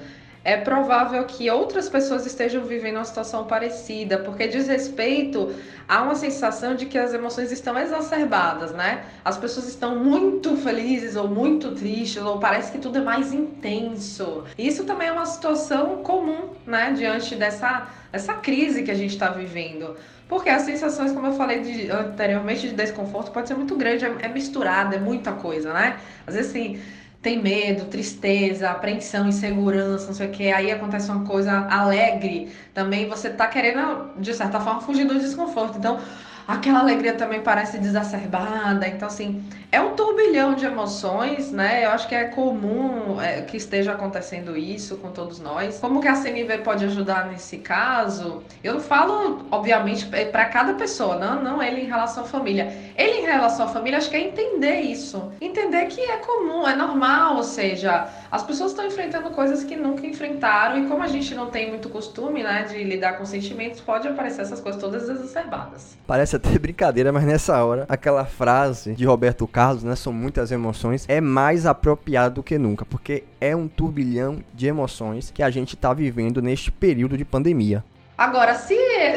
[0.48, 5.54] é provável que outras pessoas estejam vivendo uma situação parecida, porque diz respeito
[5.86, 9.04] a uma sensação de que as emoções estão exacerbadas, né?
[9.26, 14.46] As pessoas estão muito felizes ou muito tristes, ou parece que tudo é mais intenso.
[14.58, 19.28] Isso também é uma situação comum, né, diante dessa, dessa crise que a gente está
[19.28, 19.98] vivendo.
[20.30, 24.16] Porque as sensações, como eu falei de, anteriormente, de desconforto pode ser muito grande, é,
[24.22, 25.98] é misturada, é muita coisa, né?
[26.26, 26.80] Às vezes, assim,
[27.22, 33.10] tem medo, tristeza, apreensão, insegurança, não sei o que, aí acontece uma coisa alegre, também
[33.10, 35.78] você tá querendo, de certa forma, fugir do desconforto.
[35.78, 36.00] Então,
[36.48, 38.88] aquela alegria também parece desacerbada.
[38.88, 41.84] Então, assim, é um turbilhão de emoções, né?
[41.84, 45.78] Eu acho que é comum é, que esteja acontecendo isso com todos nós.
[45.80, 48.44] Como que a CNV pode ajudar nesse caso?
[48.64, 52.74] Eu falo, obviamente, é para cada pessoa, não, não ele em relação à família.
[52.96, 55.32] Ele em relação à família, acho que é entender isso.
[55.42, 60.08] Entender que é comum, é normal, ou seja, as pessoas estão enfrentando coisas que nunca
[60.08, 64.08] enfrentaram e como a gente não tem muito costume, né, de lidar com sentimentos, pode
[64.08, 65.98] aparecer essas coisas todas exacerbadas.
[66.08, 71.06] Parece até brincadeira, mas nessa hora, aquela frase de Roberto Carlos, né, são muitas emoções,
[71.08, 75.76] é mais apropriado do que nunca, porque é um turbilhão de emoções que a gente
[75.76, 77.84] está vivendo neste período de pandemia.
[78.18, 78.74] Agora, se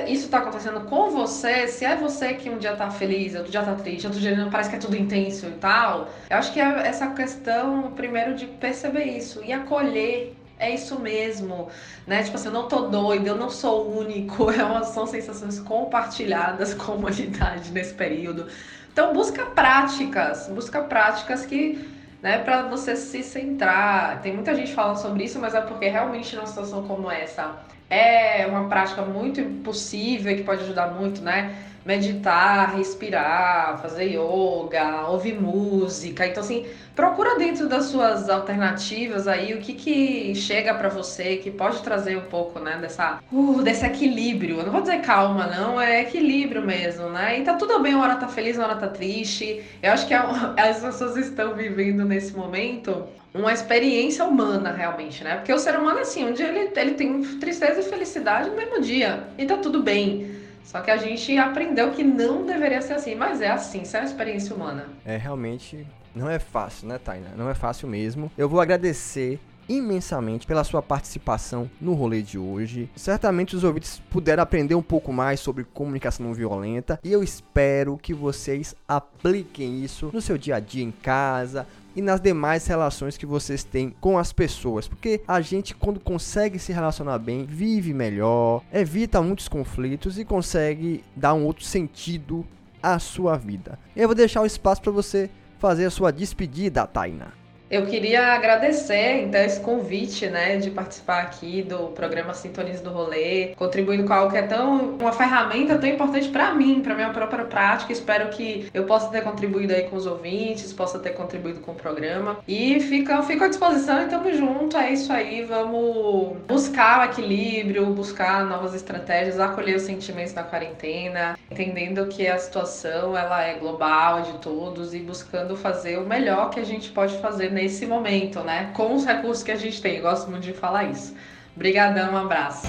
[0.08, 3.62] isso está acontecendo com você, se é você que um dia tá feliz, outro dia
[3.62, 6.86] tá triste, outro dia parece que é tudo intenso e tal, eu acho que é
[6.86, 11.68] essa questão, primeiro, de perceber isso e acolher é isso mesmo,
[12.06, 12.22] né?
[12.22, 16.74] Tipo assim, eu não tô doido, eu não sou único, é uma, são sensações compartilhadas
[16.74, 18.46] com a humanidade nesse período.
[18.92, 21.88] Então busca práticas, busca práticas que,
[22.22, 24.20] né, para você se centrar.
[24.20, 27.56] Tem muita gente falando sobre isso, mas é porque realmente numa situação como essa
[27.90, 31.54] é uma prática muito possível que pode ajudar muito, né?
[31.84, 36.26] meditar, respirar, fazer yoga, ouvir música.
[36.26, 41.50] Então, assim, procura dentro das suas alternativas aí o que que chega para você, que
[41.50, 44.58] pode trazer um pouco, né, dessa, uh, desse equilíbrio.
[44.58, 47.40] Eu não vou dizer calma, não, é equilíbrio mesmo, né?
[47.40, 49.62] E tá tudo bem, uma hora tá feliz, uma hora tá triste.
[49.82, 50.18] Eu acho que é
[50.58, 55.36] as pessoas estão vivendo nesse momento uma experiência humana, realmente, né?
[55.36, 58.80] Porque o ser humano, assim, um dia ele, ele tem tristeza e felicidade no mesmo
[58.80, 59.24] dia.
[59.38, 60.34] E tá tudo bem.
[60.64, 64.00] Só que a gente aprendeu que não deveria ser assim, mas é assim, isso é
[64.00, 64.86] uma experiência humana.
[65.04, 67.30] É realmente não é fácil, né, Taina?
[67.36, 68.30] Não é fácil mesmo.
[68.36, 69.38] Eu vou agradecer
[69.70, 72.90] imensamente pela sua participação no rolê de hoje.
[72.96, 77.96] Certamente os ouvintes puderam aprender um pouco mais sobre comunicação não violenta e eu espero
[77.96, 83.16] que vocês apliquem isso no seu dia a dia em casa, e nas demais relações
[83.16, 84.86] que vocês têm com as pessoas.
[84.86, 91.02] Porque a gente, quando consegue se relacionar bem, vive melhor, evita muitos conflitos e consegue
[91.16, 92.46] dar um outro sentido
[92.82, 93.78] à sua vida.
[93.96, 95.28] Eu vou deixar o espaço para você
[95.58, 97.39] fazer a sua despedida, Taina.
[97.70, 103.54] Eu queria agradecer, então, esse convite, né, de participar aqui do programa Sintonias do Rolê,
[103.54, 107.44] contribuindo com algo que é tão, uma ferramenta tão importante para mim, para minha própria
[107.44, 107.92] prática.
[107.92, 111.74] Espero que eu possa ter contribuído aí com os ouvintes, possa ter contribuído com o
[111.76, 112.38] programa.
[112.48, 117.86] E fica, fico à disposição e tamo junto, é isso aí, vamos buscar o equilíbrio,
[117.86, 124.22] buscar novas estratégias, acolher os sentimentos da quarentena, entendendo que a situação, ela é global,
[124.22, 128.70] de todos, e buscando fazer o melhor que a gente pode fazer nesse momento, né?
[128.74, 129.96] Com os recursos que a gente tem.
[129.96, 131.14] Eu gosto muito de falar isso.
[131.54, 132.66] Obrigadão, um abraço.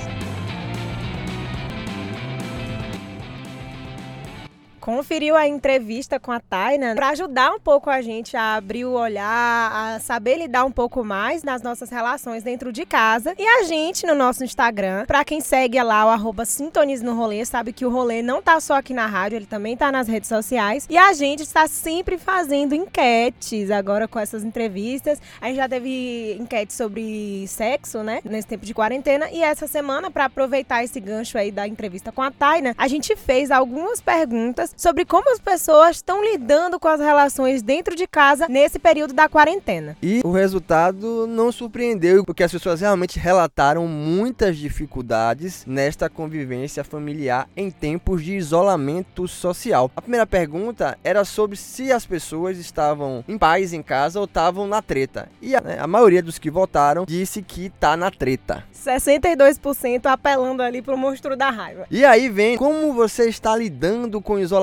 [4.82, 8.94] Conferiu a entrevista com a Taina para ajudar um pouco a gente a abrir o
[8.94, 13.36] olhar, a saber lidar um pouco mais nas nossas relações dentro de casa.
[13.38, 17.46] E a gente no nosso Instagram, para quem segue lá o arroba Sintonize no Rolê,
[17.46, 20.28] sabe que o rolê não tá só aqui na rádio, ele também tá nas redes
[20.28, 20.88] sociais.
[20.90, 25.22] E a gente está sempre fazendo enquetes agora com essas entrevistas.
[25.40, 29.30] A gente já teve enquete sobre sexo, né, nesse tempo de quarentena.
[29.32, 33.16] E essa semana, para aproveitar esse gancho aí da entrevista com a Taina, a gente
[33.16, 38.48] fez algumas perguntas sobre como as pessoas estão lidando com as relações dentro de casa
[38.48, 39.98] nesse período da quarentena.
[40.02, 47.48] E o resultado não surpreendeu, porque as pessoas realmente relataram muitas dificuldades nesta convivência familiar
[47.56, 49.92] em tempos de isolamento social.
[49.96, 54.68] A primeira pergunta era sobre se as pessoas estavam em paz em casa ou estavam
[54.68, 55.30] na treta.
[55.42, 58.64] E a, né, a maioria dos que votaram disse que tá na treta.
[58.74, 61.86] 62% apelando ali pro monstro da raiva.
[61.92, 64.61] E aí vem como você está lidando com o isolamento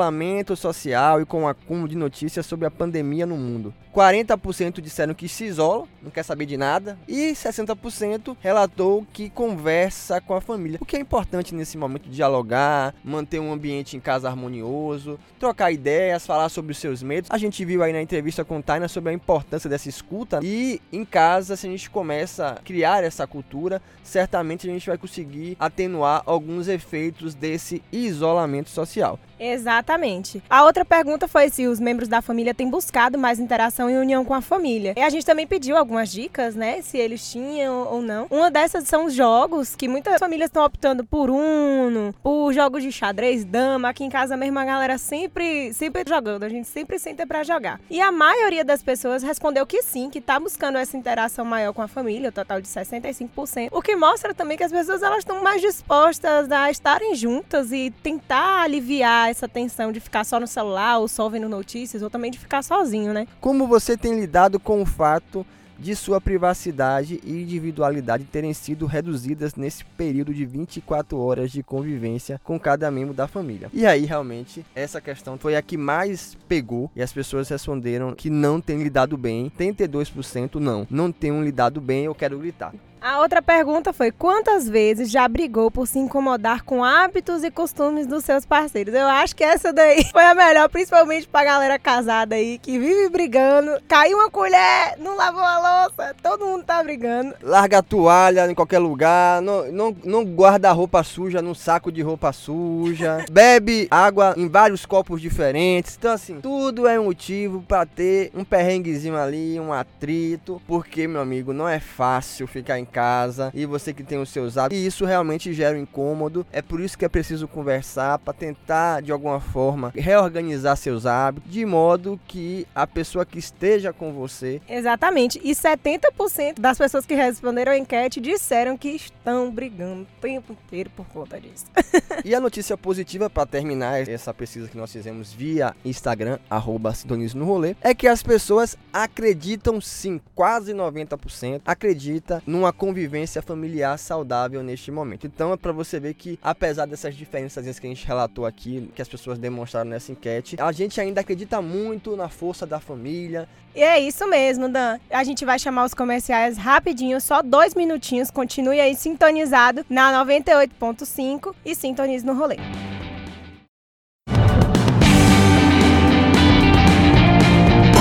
[0.57, 3.75] social e com o acúmulo de notícias sobre a pandemia no mundo.
[3.99, 10.21] 40% disseram que se isola, não quer saber de nada, e 60% relatou que conversa
[10.21, 10.79] com a família.
[10.81, 16.25] O que é importante nesse momento dialogar, manter um ambiente em casa harmonioso, trocar ideias,
[16.25, 17.29] falar sobre os seus medos.
[17.31, 21.05] A gente viu aí na entrevista com Taina sobre a importância dessa escuta e em
[21.05, 26.23] casa, se a gente começa a criar essa cultura, certamente a gente vai conseguir atenuar
[26.25, 29.19] alguns efeitos desse isolamento social.
[29.39, 30.43] Exatamente.
[30.49, 34.25] A outra pergunta foi se os membros da família têm buscado mais interação e união
[34.25, 34.95] com a família.
[34.97, 36.83] E a gente também pediu algumas dicas, né?
[36.83, 38.27] Se eles tinham ou não.
[38.31, 42.91] Uma dessas são os jogos que muitas famílias estão optando por Uno, por jogos de
[42.91, 43.89] xadrez, dama.
[43.89, 46.43] Aqui em casa mesmo a galera sempre, sempre jogando.
[46.43, 47.81] A gente sempre senta para jogar.
[47.91, 51.83] E a maioria das pessoas respondeu que sim, que tá buscando essa interação maior com
[51.83, 53.69] a família, o total de 65%.
[53.71, 57.91] O que mostra também que as pessoas elas estão mais dispostas a estarem juntas e
[58.03, 62.31] tentar aliviar essa tensão de ficar só no celular, ou só vendo notícias, ou também
[62.31, 63.27] de ficar sozinho, né?
[63.41, 65.47] Como você tem lidado com o fato
[65.79, 72.41] de sua privacidade e individualidade terem sido reduzidas nesse período de 24 horas de convivência
[72.43, 73.71] com cada membro da família.
[73.73, 78.29] E aí, realmente, essa questão foi a que mais pegou e as pessoas responderam que
[78.29, 79.53] não tem lidado bem.
[79.57, 82.75] 32% não, não tenho lidado bem, eu quero gritar.
[83.01, 88.07] A outra pergunta foi: quantas vezes já brigou por se incomodar com hábitos e costumes
[88.07, 88.95] dos seus parceiros?
[88.95, 93.09] Eu acho que essa daí foi a melhor, principalmente pra galera casada aí, que vive
[93.09, 93.81] brigando.
[93.87, 97.35] Caiu uma colher, não lavou a louça, todo mundo tá brigando.
[97.43, 102.03] Larga a toalha em qualquer lugar, não, não, não guarda roupa suja num saco de
[102.03, 105.97] roupa suja, bebe água em vários copos diferentes.
[105.97, 111.21] Então, assim, tudo é um motivo para ter um perrenguezinho ali, um atrito, porque, meu
[111.21, 114.83] amigo, não é fácil ficar em casa e você que tem os seus hábitos.
[114.83, 116.47] E isso realmente gera um incômodo.
[116.53, 121.51] É por isso que é preciso conversar para tentar de alguma forma reorganizar seus hábitos
[121.51, 124.61] de modo que a pessoa que esteja com você.
[124.69, 125.41] Exatamente.
[125.45, 130.91] E 70% das pessoas que responderam a enquete disseram que estão brigando o tempo inteiro
[130.97, 131.67] por conta disso.
[132.25, 136.93] e a notícia positiva para terminar essa pesquisa que nós fizemos via Instagram, arroba
[137.35, 144.63] no rolê, é que as pessoas acreditam sim, quase 90% acredita numa convivência familiar saudável
[144.63, 145.27] neste momento.
[145.27, 149.03] Então é para você ver que apesar dessas diferenças que a gente relatou aqui, que
[149.03, 153.49] as pessoas demonstraram nessa enquete, a gente ainda acredita muito na força da família.
[153.75, 154.99] E é isso mesmo, Dan.
[155.11, 158.31] A gente vai chamar os comerciais rapidinho, só dois minutinhos.
[158.31, 162.57] Continue aí sintonizado na 98.5 e sintonize no rolê.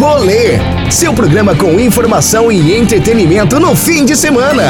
[0.09, 0.57] Rolê,
[0.89, 4.63] seu programa com informação e entretenimento no fim de semana.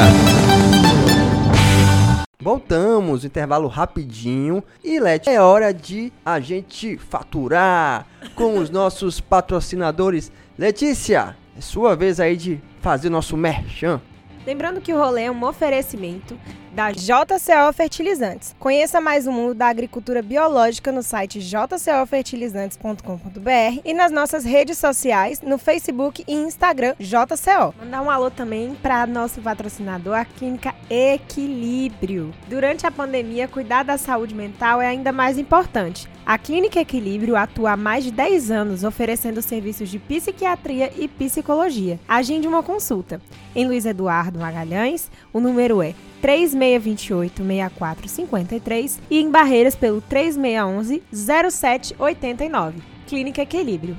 [2.41, 4.63] Voltamos, intervalo rapidinho.
[4.83, 10.31] E Let, é hora de a gente faturar com os nossos patrocinadores.
[10.57, 14.01] Letícia, é sua vez aí de fazer nosso merchan.
[14.43, 16.35] Lembrando que o rolê é um oferecimento
[16.77, 18.55] da JCO Fertilizantes.
[18.59, 25.41] Conheça mais o mundo da agricultura biológica no site jcofertilizantes.com.br e nas nossas redes sociais,
[25.41, 27.73] no Facebook e Instagram JCO.
[27.79, 32.31] Mandar um alô também para nosso patrocinador, a Clínica Equilíbrio.
[32.47, 36.07] Durante a pandemia, cuidar da saúde mental é ainda mais importante.
[36.27, 41.99] A Clínica Equilíbrio atua há mais de 10 anos oferecendo serviços de psiquiatria e psicologia.
[42.07, 43.19] Agende uma consulta.
[43.55, 52.73] Em Luiz Eduardo Magalhães, o número é 3628-6453 e em Barreiras pelo 3611-0789.
[53.07, 53.97] Clínica Equilíbrio.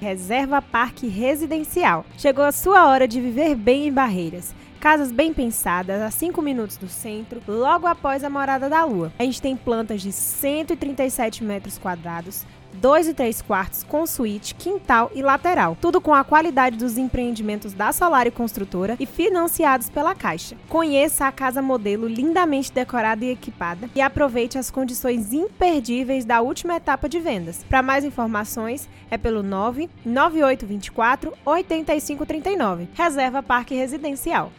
[0.00, 2.06] Reserva Parque Residencial.
[2.16, 4.54] Chegou a sua hora de viver bem em Barreiras.
[4.80, 9.12] Casas bem pensadas, a 5 minutos do centro, logo após a Morada da Lua.
[9.18, 15.10] A gente tem plantas de 137 metros quadrados, 2 e 3 quartos com suíte, quintal
[15.14, 15.76] e lateral.
[15.80, 20.56] Tudo com a qualidade dos empreendimentos da Solário Construtora e financiados pela Caixa.
[20.68, 26.76] Conheça a casa modelo lindamente decorada e equipada e aproveite as condições imperdíveis da última
[26.76, 27.64] etapa de vendas.
[27.68, 32.88] Para mais informações, é pelo 99824 8539.
[32.94, 34.52] Reserva Parque Residencial.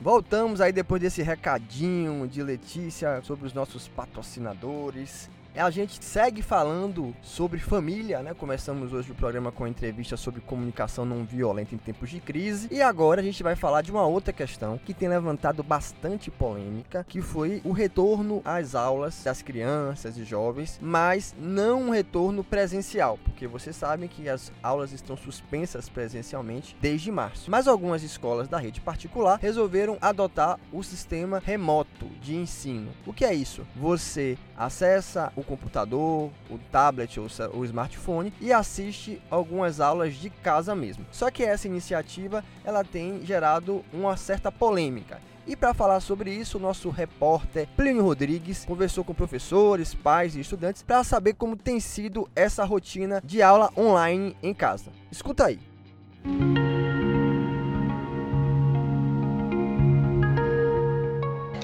[0.00, 5.30] Voltamos aí depois desse recadinho de Letícia sobre os nossos patrocinadores.
[5.54, 8.32] A gente segue falando sobre família, né?
[8.32, 12.68] Começamos hoje o programa com entrevista sobre comunicação não violenta em tempos de crise.
[12.70, 17.04] E agora a gente vai falar de uma outra questão que tem levantado bastante polêmica,
[17.06, 23.18] que foi o retorno às aulas das crianças e jovens, mas não um retorno presencial,
[23.22, 27.50] porque vocês sabem que as aulas estão suspensas presencialmente desde março.
[27.50, 32.90] Mas algumas escolas da rede particular resolveram adotar o sistema remoto de ensino.
[33.06, 33.66] O que é isso?
[33.76, 40.74] Você acessa o computador, o tablet ou o smartphone e assiste algumas aulas de casa
[40.74, 41.04] mesmo.
[41.10, 45.20] Só que essa iniciativa ela tem gerado uma certa polêmica.
[45.44, 50.40] E para falar sobre isso, o nosso repórter Plínio Rodrigues conversou com professores, pais e
[50.40, 54.92] estudantes para saber como tem sido essa rotina de aula online em casa.
[55.10, 55.58] Escuta aí.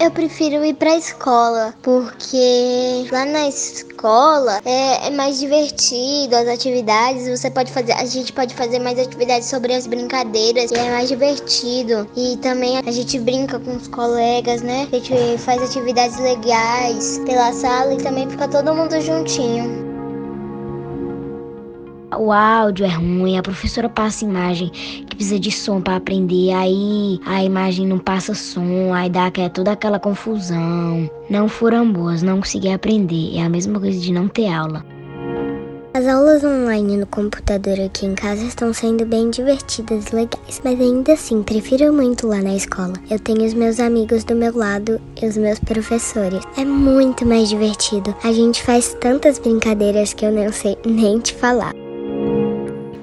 [0.00, 7.28] Eu prefiro ir pra escola, porque lá na escola é, é, mais divertido, as atividades,
[7.28, 11.08] você pode fazer, a gente pode fazer mais atividades sobre as brincadeiras, e é mais
[11.08, 12.08] divertido.
[12.16, 14.87] E também a gente brinca com os colegas, né?
[14.92, 19.88] A gente faz atividades legais pela sala e também fica todo mundo juntinho
[22.16, 27.20] o áudio é ruim, a professora passa imagem que precisa de som para aprender, aí
[27.26, 31.11] a imagem não passa som, aí dá toda aquela confusão.
[31.28, 33.36] Não foram boas, não consegui aprender.
[33.36, 34.84] É a mesma coisa de não ter aula.
[35.94, 40.80] As aulas online no computador aqui em casa estão sendo bem divertidas e legais, mas
[40.80, 42.92] ainda assim prefiro muito lá na escola.
[43.11, 46.44] Eu tenho os meus amigos do meu lado e os meus professores.
[46.56, 48.14] É muito mais divertido.
[48.22, 51.74] A gente faz tantas brincadeiras que eu não sei nem te falar.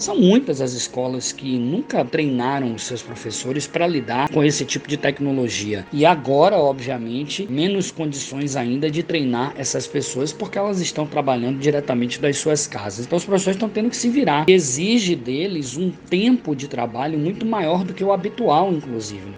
[0.05, 4.87] São muitas as escolas que nunca treinaram os seus professores para lidar com esse tipo
[4.87, 5.83] de tecnologia.
[5.91, 12.21] E agora, obviamente, menos condições ainda de treinar essas pessoas porque elas estão trabalhando diretamente
[12.21, 13.07] das suas casas.
[13.07, 14.45] Então os professores estão tendo que se virar.
[14.47, 19.33] Exige deles um tempo de trabalho muito maior do que o habitual, inclusive.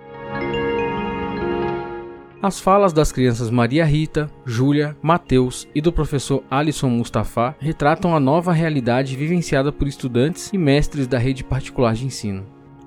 [2.39, 8.19] As falas das crianças Maria Rita, Júlia, Mateus e do professor Alisson Mustafa retratam a
[8.19, 12.45] nova realidade vivenciada por estudantes e mestres da rede particular de ensino.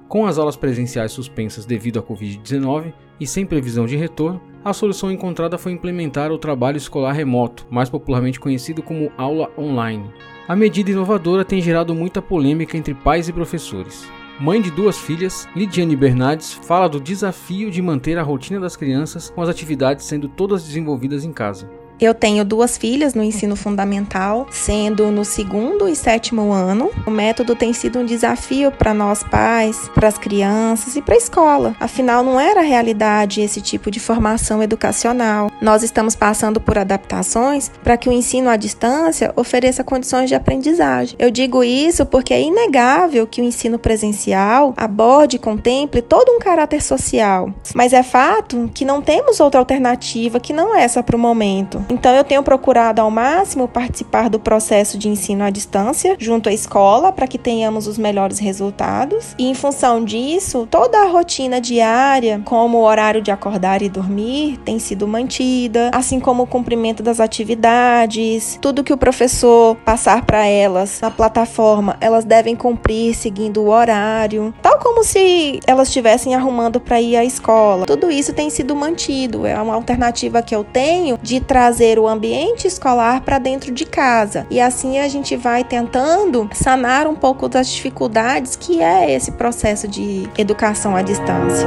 [0.08, 5.10] Com as aulas presenciais suspensas devido à Covid-19 e sem previsão de retorno, a solução
[5.10, 10.12] encontrada foi implementar o trabalho escolar remoto, mais popularmente conhecido como aula online.
[10.46, 14.08] A medida inovadora tem gerado muita polêmica entre pais e professores.
[14.40, 19.28] Mãe de duas filhas, Lidiane Bernardes fala do desafio de manter a rotina das crianças
[19.28, 21.68] com as atividades sendo todas desenvolvidas em casa.
[22.00, 26.90] Eu tenho duas filhas no ensino fundamental, sendo no segundo e sétimo ano.
[27.06, 31.18] O método tem sido um desafio para nós pais, para as crianças e para a
[31.18, 31.76] escola.
[31.78, 35.50] Afinal, não era realidade esse tipo de formação educacional.
[35.60, 41.16] Nós estamos passando por adaptações para que o ensino à distância ofereça condições de aprendizagem.
[41.18, 46.38] Eu digo isso porque é inegável que o ensino presencial aborde e contemple todo um
[46.38, 47.52] caráter social.
[47.74, 51.89] Mas é fato que não temos outra alternativa que não essa para o momento.
[51.90, 56.52] Então, eu tenho procurado ao máximo participar do processo de ensino à distância junto à
[56.52, 59.34] escola para que tenhamos os melhores resultados.
[59.36, 64.56] E, em função disso, toda a rotina diária, como o horário de acordar e dormir,
[64.64, 70.46] tem sido mantida, assim como o cumprimento das atividades, tudo que o professor passar para
[70.46, 76.78] elas na plataforma, elas devem cumprir seguindo o horário, tal como se elas estivessem arrumando
[76.78, 77.84] para ir à escola.
[77.84, 79.44] Tudo isso tem sido mantido.
[79.44, 83.86] É uma alternativa que eu tenho de trazer trazer o ambiente escolar para dentro de
[83.86, 84.46] casa.
[84.50, 89.88] E assim a gente vai tentando sanar um pouco das dificuldades que é esse processo
[89.88, 91.66] de educação à distância.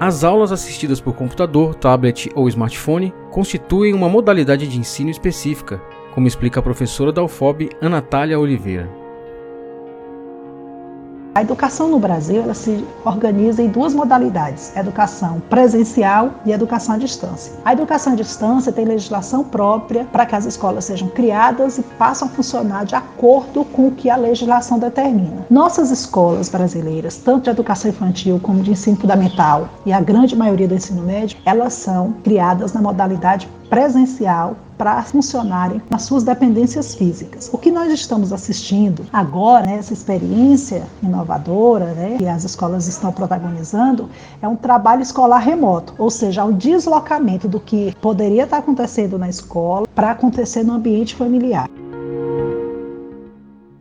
[0.00, 5.82] As aulas assistidas por computador, tablet ou smartphone constituem uma modalidade de ensino específica,
[6.14, 8.99] como explica a professora da UFOB, Anatália Oliveira.
[11.32, 16.98] A educação no Brasil ela se organiza em duas modalidades: educação presencial e educação à
[16.98, 17.52] distância.
[17.64, 22.26] A educação à distância tem legislação própria para que as escolas sejam criadas e passem
[22.26, 25.46] a funcionar de acordo com o que a legislação determina.
[25.48, 30.66] Nossas escolas brasileiras, tanto de educação infantil como de ensino fundamental e a grande maioria
[30.66, 37.48] do ensino médio, elas são criadas na modalidade presencial para funcionarem nas suas dependências físicas.
[37.52, 43.12] O que nós estamos assistindo agora, né, essa experiência inovadora né, que as escolas estão
[43.12, 44.10] protagonizando,
[44.42, 49.28] é um trabalho escolar remoto, ou seja, o deslocamento do que poderia estar acontecendo na
[49.28, 51.68] escola para acontecer no ambiente familiar.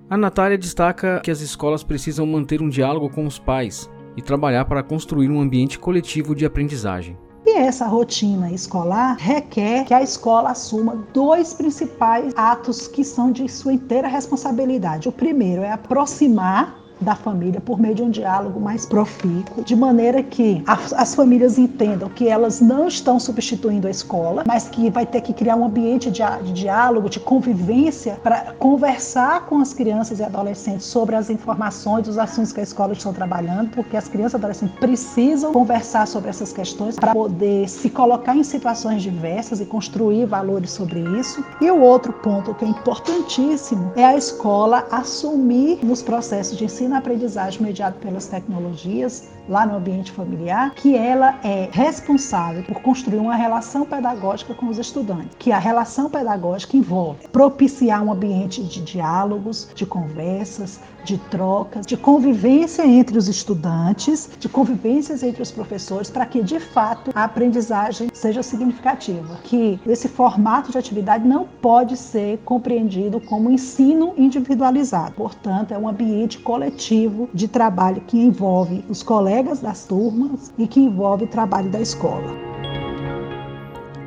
[0.09, 4.65] A Natália destaca que as escolas precisam manter um diálogo com os pais e trabalhar
[4.65, 7.15] para construir um ambiente coletivo de aprendizagem.
[7.51, 13.49] E essa rotina escolar requer que a escola assuma dois principais atos que são de
[13.49, 15.09] sua inteira responsabilidade.
[15.09, 20.21] O primeiro é aproximar da família por meio de um diálogo mais profícuo, de maneira
[20.21, 25.05] que as, as, famílias entendam que elas não estão substituindo a escola, mas que vai
[25.05, 30.23] ter que criar um ambiente de diálogo, de convivência, para conversar com as crianças e
[30.23, 34.35] adolescentes sobre as informações, os assuntos que a escola está trabalhando, porque as crianças e
[34.37, 40.25] adolescentes precisam conversar sobre essas questões para poder se colocar em situações diversas e construir
[40.25, 41.43] valores sobre isso.
[41.61, 46.88] E o outro ponto que é importantíssimo é a escola assumir nos processos de ensino
[46.89, 53.35] ensino-aprendizagem mediado pelas tecnologias lá no ambiente familiar, que ela é responsável por construir uma
[53.35, 59.67] relação pedagógica com os estudantes, que a relação pedagógica envolve propiciar um ambiente de diálogos,
[59.73, 66.25] de conversas, de trocas, de convivência entre os estudantes, de convivências entre os professores, para
[66.25, 69.39] que de fato a aprendizagem seja significativa.
[69.43, 75.13] Que esse formato de atividade não pode ser compreendido como ensino individualizado.
[75.15, 80.79] Portanto, é um ambiente coletivo de trabalho que envolve os colegas das turmas e que
[80.79, 82.49] envolve o trabalho da escola.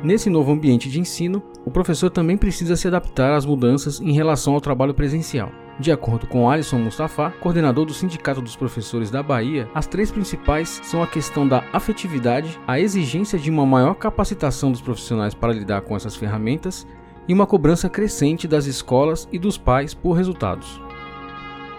[0.03, 4.53] Nesse novo ambiente de ensino, o professor também precisa se adaptar às mudanças em relação
[4.53, 5.49] ao trabalho presencial.
[5.79, 10.81] De acordo com Alisson Mustafa, coordenador do Sindicato dos Professores da Bahia, as três principais
[10.83, 15.81] são a questão da afetividade, a exigência de uma maior capacitação dos profissionais para lidar
[15.81, 16.85] com essas ferramentas
[17.27, 20.82] e uma cobrança crescente das escolas e dos pais por resultados.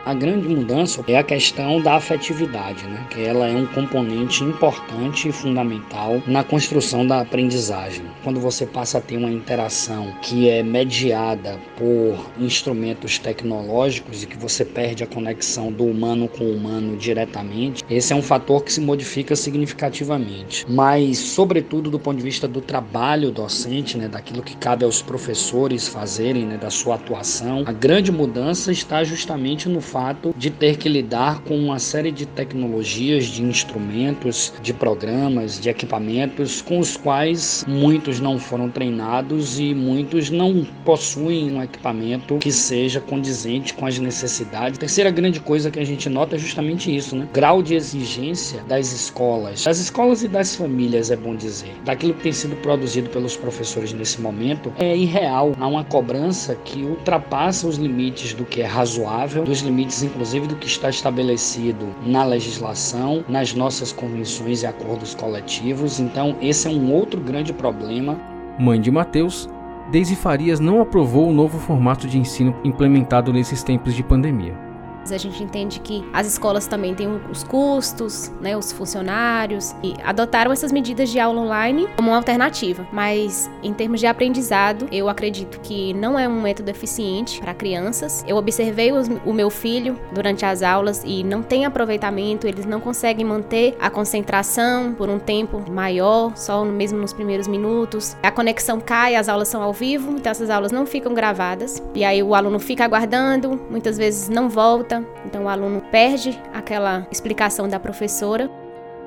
[0.06, 3.06] A grande mudança é a questão da afetividade, né?
[3.08, 8.04] que ela é um componente importante e fundamental na construção da aprendizagem.
[8.22, 14.36] Quando você passa a ter uma interação que é mediada por instrumentos tecnológicos e que
[14.36, 18.74] você perde a conexão do humano com o humano diretamente, esse é um fator que
[18.74, 20.66] se modifica significativamente.
[20.68, 24.06] Mas, sobretudo do ponto de vista do trabalho docente, né?
[24.06, 26.58] daquilo que cabe aos professores fazerem, né?
[26.58, 31.56] da sua atuação, a grande mudança está justamente no fato de ter que lidar com
[31.56, 38.36] uma série de tecnologias, de instrumentos, de programas, de equipamentos com os quais muitos não
[38.36, 44.78] foram treinados e muitos não possuem um equipamento que seja condizente com as necessidades.
[44.78, 47.28] A terceira grande coisa que a gente nota é justamente isso, né?
[47.32, 52.24] Grau de exigência das escolas, das escolas e das famílias, é bom dizer, daquilo que
[52.24, 55.54] tem sido produzido pelos professores nesse momento é irreal.
[55.60, 60.46] Há uma cobrança que ultrapassa os limites do que é razoável, dos limites limites, inclusive,
[60.46, 66.00] do que está estabelecido na legislação, nas nossas convenções e acordos coletivos.
[66.00, 68.18] Então, esse é um outro grande problema.
[68.58, 69.48] Mãe de Mateus,
[69.90, 74.73] Deise Farias não aprovou o novo formato de ensino implementado nesses tempos de pandemia.
[75.12, 80.52] A gente entende que as escolas também têm os custos, né, os funcionários, e adotaram
[80.52, 82.86] essas medidas de aula online como uma alternativa.
[82.92, 88.24] Mas, em termos de aprendizado, eu acredito que não é um método eficiente para crianças.
[88.26, 92.80] Eu observei os, o meu filho durante as aulas e não tem aproveitamento, eles não
[92.80, 98.16] conseguem manter a concentração por um tempo maior, só mesmo nos primeiros minutos.
[98.22, 101.82] A conexão cai, as aulas são ao vivo, então essas aulas não ficam gravadas.
[101.94, 104.93] E aí o aluno fica aguardando, muitas vezes não volta
[105.24, 108.50] então o aluno perde aquela explicação da professora.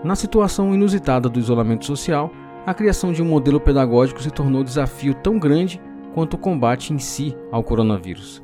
[0.03, 2.31] Na situação inusitada do isolamento social,
[2.65, 5.81] a criação de um modelo pedagógico se tornou desafio tão grande
[6.13, 8.41] quanto o combate em si ao coronavírus.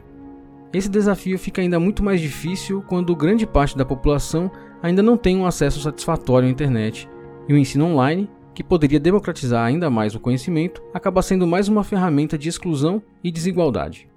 [0.72, 4.50] Esse desafio fica ainda muito mais difícil quando grande parte da população
[4.82, 7.10] ainda não tem um acesso satisfatório à internet
[7.48, 11.84] e o ensino online, que poderia democratizar ainda mais o conhecimento, acaba sendo mais uma
[11.84, 14.08] ferramenta de exclusão e desigualdade.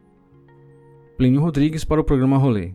[1.16, 2.72] Plínio Rodrigues para o programa Rolê.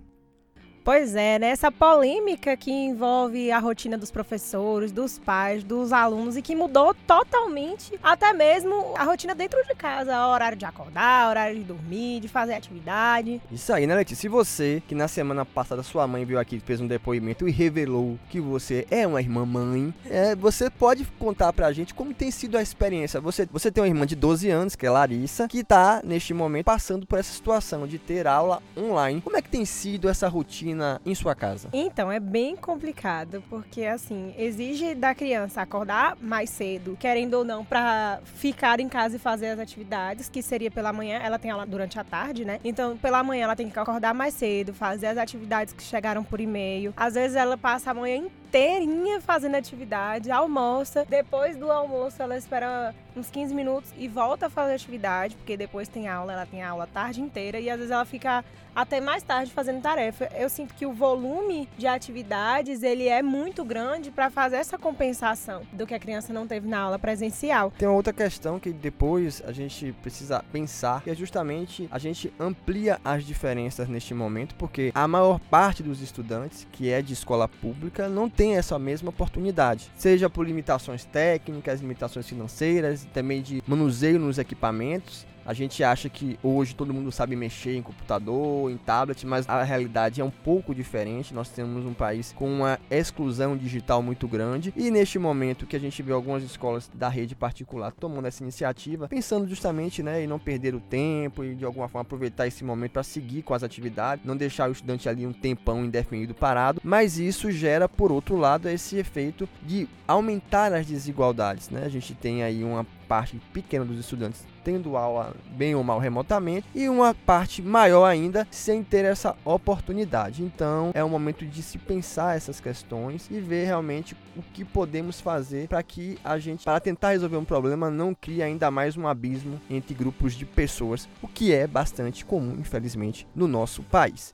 [0.83, 1.49] Pois é, né?
[1.49, 6.95] Essa polêmica que envolve a rotina dos professores, dos pais, dos alunos e que mudou
[7.05, 12.27] totalmente até mesmo a rotina dentro de casa, horário de acordar, horário de dormir, de
[12.27, 13.39] fazer atividade.
[13.51, 14.21] Isso aí, né, Letícia?
[14.21, 18.17] Se você, que na semana passada sua mãe veio aqui, fez um depoimento e revelou
[18.29, 22.57] que você é uma irmã mãe, é, você pode contar pra gente como tem sido
[22.57, 23.21] a experiência.
[23.21, 26.65] Você, você tem uma irmã de 12 anos, que é Larissa, que tá neste momento
[26.65, 29.21] passando por essa situação de ter aula online.
[29.21, 30.70] Como é que tem sido essa rotina?
[31.05, 31.69] Em sua casa?
[31.73, 37.63] Então, é bem complicado, porque assim, exige da criança acordar mais cedo, querendo ou não,
[37.63, 41.65] para ficar em casa e fazer as atividades, que seria pela manhã, ela tem aula
[41.65, 42.59] durante a tarde, né?
[42.63, 46.39] Então, pela manhã ela tem que acordar mais cedo, fazer as atividades que chegaram por
[46.39, 46.93] e-mail.
[46.95, 52.93] Às vezes ela passa a manhã inteirinha fazendo atividade, almoça, depois do almoço ela espera
[53.15, 56.83] uns 15 minutos e volta a fazer atividade, porque depois tem aula, ela tem aula
[56.83, 58.43] a tarde inteira e às vezes ela fica
[58.75, 60.29] até mais tarde fazendo tarefa.
[60.35, 65.61] Eu sinto que o volume de atividades ele é muito grande para fazer essa compensação
[65.71, 67.71] do que a criança não teve na aula presencial.
[67.77, 72.33] Tem uma outra questão que depois a gente precisa pensar, que é justamente a gente
[72.39, 77.47] amplia as diferenças neste momento, porque a maior parte dos estudantes que é de escola
[77.47, 84.19] pública não tem essa mesma oportunidade, seja por limitações técnicas, limitações financeiras, também de manuseio
[84.19, 89.25] nos equipamentos, a gente acha que hoje todo mundo sabe mexer em computador, em tablet,
[89.25, 91.33] mas a realidade é um pouco diferente.
[91.33, 95.79] Nós temos um país com uma exclusão digital muito grande e neste momento que a
[95.79, 100.39] gente vê algumas escolas da rede particular tomando essa iniciativa, pensando justamente, né, em não
[100.39, 104.25] perder o tempo e de alguma forma aproveitar esse momento para seguir com as atividades,
[104.25, 108.69] não deixar o estudante ali um tempão indefinido parado, mas isso gera por outro lado
[108.69, 111.83] esse efeito de aumentar as desigualdades, né?
[111.85, 116.67] A gente tem aí uma parte pequena dos estudantes tendo aula bem ou mal remotamente
[116.73, 120.43] e uma parte maior ainda sem ter essa oportunidade.
[120.43, 125.19] Então é um momento de se pensar essas questões e ver realmente o que podemos
[125.19, 129.07] fazer para que a gente, para tentar resolver um problema, não crie ainda mais um
[129.07, 134.33] abismo entre grupos de pessoas, o que é bastante comum, infelizmente, no nosso país.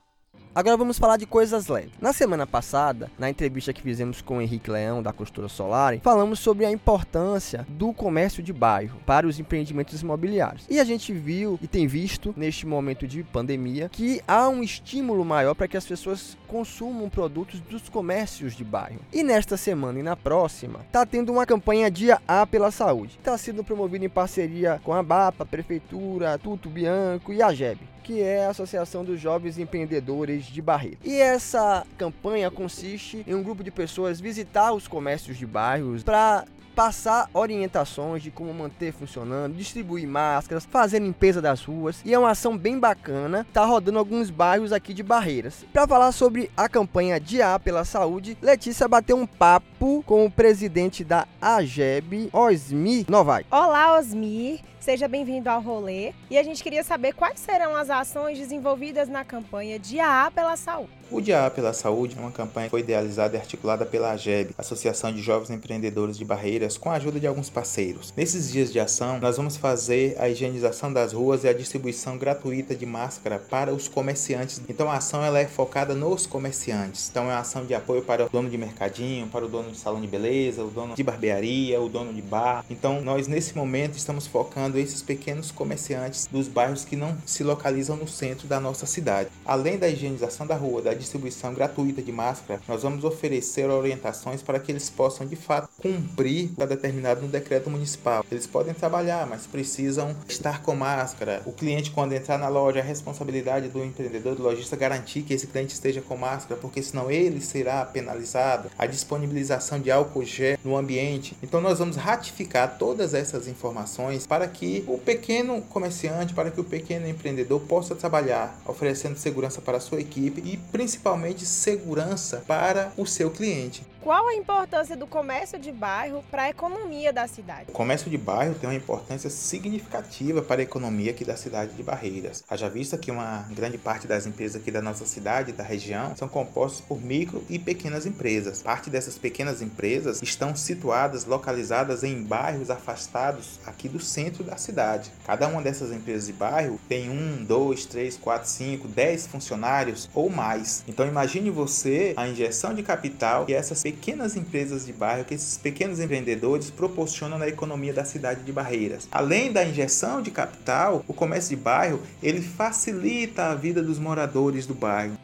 [0.54, 1.92] Agora vamos falar de coisas leves.
[2.02, 6.40] Na semana passada, na entrevista que fizemos com o Henrique Leão, da Costura Solar, falamos
[6.40, 10.66] sobre a importância do comércio de bairro para os empreendimentos imobiliários.
[10.70, 15.24] E a gente viu e tem visto, neste momento de pandemia, que há um estímulo
[15.24, 19.02] maior para que as pessoas consumam produtos dos comércios de bairro.
[19.14, 23.18] E nesta semana e na próxima, está tendo uma campanha Dia A pela Saúde.
[23.20, 28.22] Está sendo promovida em parceria com a BAPA, Prefeitura, Tuto Bianco e a GEB que
[28.22, 30.98] é a Associação dos Jovens Empreendedores de Barreira.
[31.04, 36.46] E essa campanha consiste em um grupo de pessoas visitar os comércios de bairros para
[36.74, 42.30] passar orientações de como manter funcionando, distribuir máscaras, fazer limpeza das ruas e é uma
[42.30, 43.46] ação bem bacana.
[43.52, 45.66] Tá rodando alguns bairros aqui de Barreiras.
[45.74, 50.32] Para falar sobre a campanha de A pela Saúde, Letícia bateu um papo com o
[50.32, 53.44] presidente da AGEB, Osmi Novai.
[53.52, 54.62] Olá, Osmi.
[54.88, 56.14] Seja bem-vindo ao rolê.
[56.30, 60.56] E a gente queria saber quais serão as ações desenvolvidas na campanha Dia A pela
[60.56, 60.92] Saúde.
[61.10, 64.52] O Dia A pela Saúde é uma campanha que foi idealizada e articulada pela AGEB,
[64.58, 68.14] Associação de Jovens Empreendedores de Barreiras, com a ajuda de alguns parceiros.
[68.16, 72.76] Nesses dias de ação, nós vamos fazer a higienização das ruas e a distribuição gratuita
[72.76, 74.62] de máscara para os comerciantes.
[74.70, 77.10] Então a ação ela é focada nos comerciantes.
[77.10, 79.78] Então é uma ação de apoio para o dono de mercadinho, para o dono de
[79.78, 82.66] salão de beleza, o dono de barbearia, o dono de bar.
[82.70, 87.96] Então nós nesse momento estamos focando esses pequenos comerciantes dos bairros que não se localizam
[87.96, 89.30] no centro da nossa cidade.
[89.46, 94.60] Além da higienização da rua, da distribuição gratuita de máscara, nós vamos oferecer orientações para
[94.60, 98.26] que eles possam de fato cumprir o determinado no decreto municipal.
[98.32, 101.42] Eles podem trabalhar, mas precisam estar com máscara.
[101.46, 105.48] O cliente, quando entrar na loja, a responsabilidade do empreendedor, do lojista, garantir que esse
[105.48, 108.70] cliente esteja com máscara, porque senão ele será penalizado.
[108.78, 111.38] A disponibilização de álcool gel no ambiente.
[111.42, 116.60] Então, nós vamos ratificar todas essas informações para que que o pequeno comerciante, para que
[116.60, 122.92] o pequeno empreendedor possa trabalhar oferecendo segurança para a sua equipe e principalmente segurança para
[122.98, 123.84] o seu cliente.
[124.08, 127.66] Qual a importância do comércio de bairro para a economia da cidade?
[127.68, 131.84] O comércio de bairro tem uma importância significativa para a economia aqui da cidade de
[131.84, 132.42] Barreiras.
[132.50, 136.30] Haja vista que uma grande parte das empresas aqui da nossa cidade, da região, são
[136.30, 138.62] compostas por micro e pequenas empresas.
[138.62, 145.12] Parte dessas pequenas empresas estão situadas, localizadas em bairros afastados aqui do centro da cidade.
[145.26, 150.30] Cada uma dessas empresas de bairro tem um, dois, três, quatro, cinco, dez funcionários ou
[150.30, 150.86] mais.
[150.88, 153.97] Então imagine você a injeção de capital que essas pequenas
[154.36, 159.08] empresas de bairro, que esses pequenos empreendedores proporcionam na economia da cidade de Barreiras.
[159.12, 164.66] Além da injeção de capital, o comércio de bairro ele facilita a vida dos moradores
[164.66, 165.18] do bairro.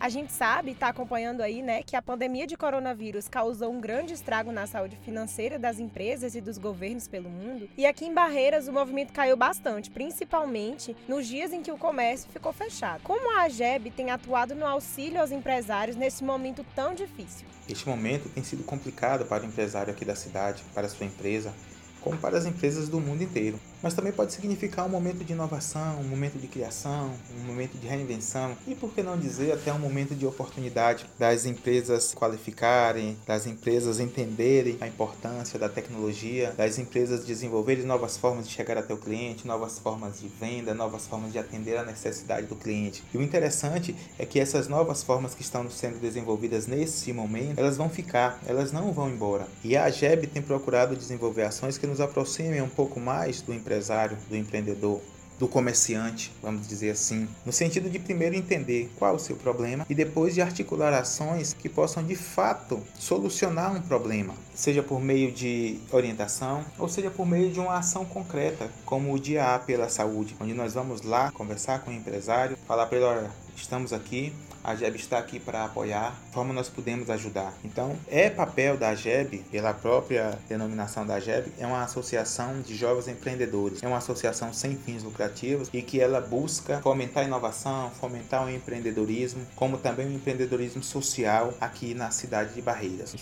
[0.00, 4.14] A gente sabe, está acompanhando aí, né, que a pandemia de coronavírus causou um grande
[4.14, 7.68] estrago na saúde financeira das empresas e dos governos pelo mundo.
[7.76, 12.30] E aqui em Barreiras o movimento caiu bastante, principalmente nos dias em que o comércio
[12.30, 13.02] ficou fechado.
[13.02, 17.46] Como a AGEB tem atuado no auxílio aos empresários nesse momento tão difícil?
[17.68, 21.52] Este momento tem sido complicado para o empresário aqui da cidade, para a sua empresa,
[22.00, 26.00] como para as empresas do mundo inteiro mas também pode significar um momento de inovação,
[26.00, 29.78] um momento de criação, um momento de reinvenção e, por que não dizer, até um
[29.78, 37.24] momento de oportunidade das empresas qualificarem, das empresas entenderem a importância da tecnologia, das empresas
[37.24, 41.38] desenvolverem novas formas de chegar até o cliente, novas formas de venda, novas formas de
[41.38, 43.02] atender a necessidade do cliente.
[43.12, 47.76] E o interessante é que essas novas formas que estão sendo desenvolvidas nesse momento, elas
[47.76, 49.46] vão ficar, elas não vão embora.
[49.64, 54.16] E a AGEB tem procurado desenvolver ações que nos aproximem um pouco mais do empresário,
[54.28, 55.00] do empreendedor,
[55.38, 59.94] do comerciante, vamos dizer assim, no sentido de primeiro entender qual o seu problema e
[59.94, 65.78] depois de articular ações que possam de fato solucionar um problema, seja por meio de
[65.90, 70.36] orientação ou seja por meio de uma ação concreta, como o Dia A pela Saúde,
[70.38, 73.30] onde nós vamos lá conversar com o empresário, falar para ele, olha,
[73.60, 74.32] estamos aqui,
[74.62, 77.52] a GEB está aqui para apoiar, como nós podemos ajudar.
[77.64, 83.08] Então, é papel da GEB, pela própria denominação da GEB, é uma associação de jovens
[83.08, 83.82] empreendedores.
[83.82, 88.50] É uma associação sem fins lucrativos e que ela busca fomentar a inovação, fomentar o
[88.50, 93.16] empreendedorismo, como também o empreendedorismo social aqui na cidade de Barreiras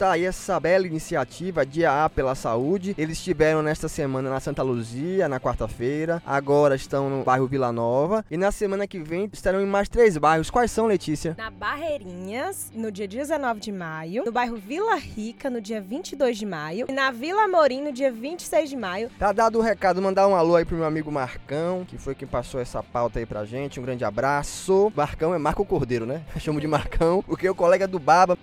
[0.00, 2.94] tá aí essa bela iniciativa Dia A pela Saúde.
[2.96, 6.22] Eles estiveram nesta semana na Santa Luzia, na quarta-feira.
[6.24, 8.24] Agora estão no bairro Vila Nova.
[8.30, 10.48] E na semana que vem estarão em mais três bairros.
[10.48, 11.34] Quais são, Letícia?
[11.36, 14.24] Na Barreirinhas, no dia 19 de maio.
[14.24, 16.86] No bairro Vila Rica, no dia 22 de maio.
[16.88, 19.10] E na Vila Morim, no dia 26 de maio.
[19.18, 20.00] Tá dado o recado.
[20.00, 23.26] Mandar um alô aí pro meu amigo Marcão, que foi quem passou essa pauta aí
[23.26, 23.78] pra gente.
[23.78, 24.90] Um grande abraço.
[24.96, 26.22] Marcão é Marco Cordeiro, né?
[26.40, 28.38] Chamo de Marcão, porque é o colega do Baba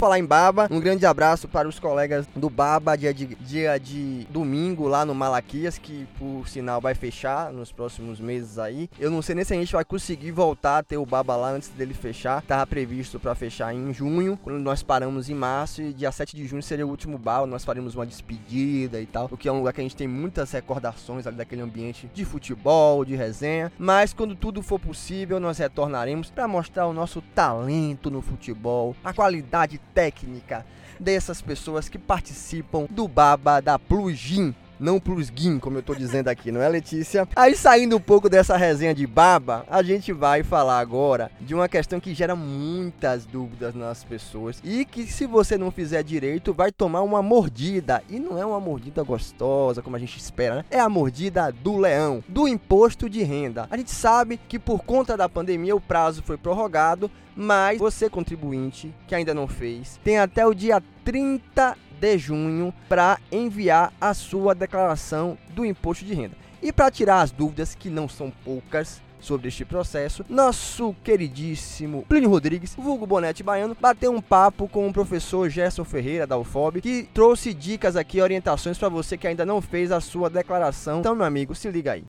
[0.00, 4.26] Falar em Baba, um grande abraço para os colegas do Baba, dia de, dia de
[4.30, 8.88] domingo lá no Malaquias, que por sinal vai fechar nos próximos meses aí.
[8.98, 11.50] Eu não sei nem se a gente vai conseguir voltar a ter o Baba lá
[11.50, 12.40] antes dele fechar.
[12.40, 16.46] Tava previsto para fechar em junho, quando nós paramos em março, e dia 7 de
[16.46, 19.58] junho seria o último Baba, nós faremos uma despedida e tal, o que é um
[19.58, 23.70] lugar que a gente tem muitas recordações ali daquele ambiente de futebol, de resenha.
[23.78, 29.12] Mas quando tudo for possível, nós retornaremos para mostrar o nosso talento no futebol, a
[29.12, 30.64] qualidade técnica
[30.98, 36.50] dessas pessoas que participam do Baba da Plugin não plugin, como eu tô dizendo aqui,
[36.50, 37.28] não é, Letícia?
[37.36, 41.68] Aí saindo um pouco dessa resenha de baba, a gente vai falar agora de uma
[41.68, 46.72] questão que gera muitas dúvidas nas pessoas e que se você não fizer direito vai
[46.72, 50.64] tomar uma mordida e não é uma mordida gostosa como a gente espera, né?
[50.70, 53.66] É a mordida do leão, do imposto de renda.
[53.70, 58.94] A gente sabe que por conta da pandemia o prazo foi prorrogado, mas você contribuinte
[59.06, 64.54] que ainda não fez, tem até o dia 30 de junho para enviar a sua
[64.54, 66.36] declaração do imposto de renda.
[66.62, 72.30] E para tirar as dúvidas, que não são poucas, sobre este processo, nosso queridíssimo Plínio
[72.30, 77.08] Rodrigues, vulgo Bonete Baiano, bateu um papo com o professor Gerson Ferreira da UFOB, que
[77.14, 81.00] trouxe dicas aqui, orientações para você que ainda não fez a sua declaração.
[81.00, 82.04] Então, meu amigo, se liga aí.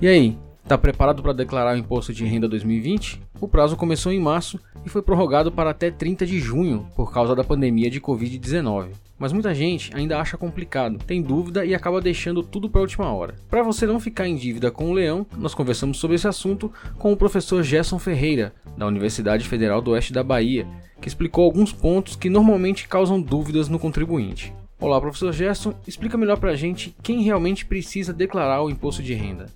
[0.00, 3.20] E aí, Está preparado para declarar o imposto de renda 2020?
[3.38, 7.36] O prazo começou em março e foi prorrogado para até 30 de junho por causa
[7.36, 8.92] da pandemia de Covid-19.
[9.18, 13.12] Mas muita gente ainda acha complicado, tem dúvida e acaba deixando tudo para a última
[13.12, 13.34] hora.
[13.50, 17.12] Para você não ficar em dívida com o leão, nós conversamos sobre esse assunto com
[17.12, 20.66] o professor Gerson Ferreira, da Universidade Federal do Oeste da Bahia,
[20.98, 24.50] que explicou alguns pontos que normalmente causam dúvidas no contribuinte.
[24.80, 29.12] Olá, professor Gerson, explica melhor para a gente quem realmente precisa declarar o imposto de
[29.12, 29.46] renda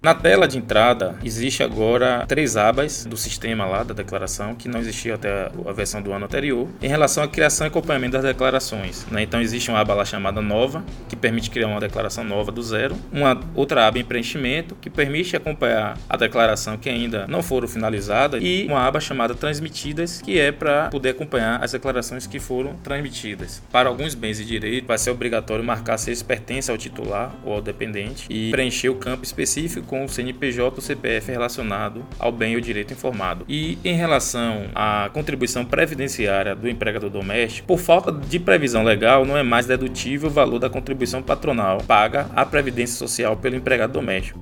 [0.03, 4.81] Na tela de entrada, existe agora três abas do sistema lá da declaração, que não
[4.81, 9.07] existia até a versão do ano anterior, em relação à criação e acompanhamento das declarações.
[9.11, 9.25] Né?
[9.25, 12.97] Então existe uma aba lá chamada Nova, que permite criar uma declaração nova do zero,
[13.13, 18.43] uma outra aba em preenchimento, que permite acompanhar a declaração que ainda não foram finalizadas,
[18.43, 23.63] e uma aba chamada Transmitidas, que é para poder acompanhar as declarações que foram transmitidas.
[23.71, 27.53] Para alguns bens e direitos, vai ser obrigatório marcar se eles pertencem ao titular ou
[27.53, 32.55] ao dependente e preencher o campo específico com o CNPJ ou CPF relacionado ao bem
[32.55, 33.45] ou direito informado.
[33.49, 39.37] E em relação à contribuição previdenciária do empregador doméstico, por falta de previsão legal, não
[39.37, 44.39] é mais dedutível o valor da contribuição patronal paga à Previdência Social pelo empregado doméstico.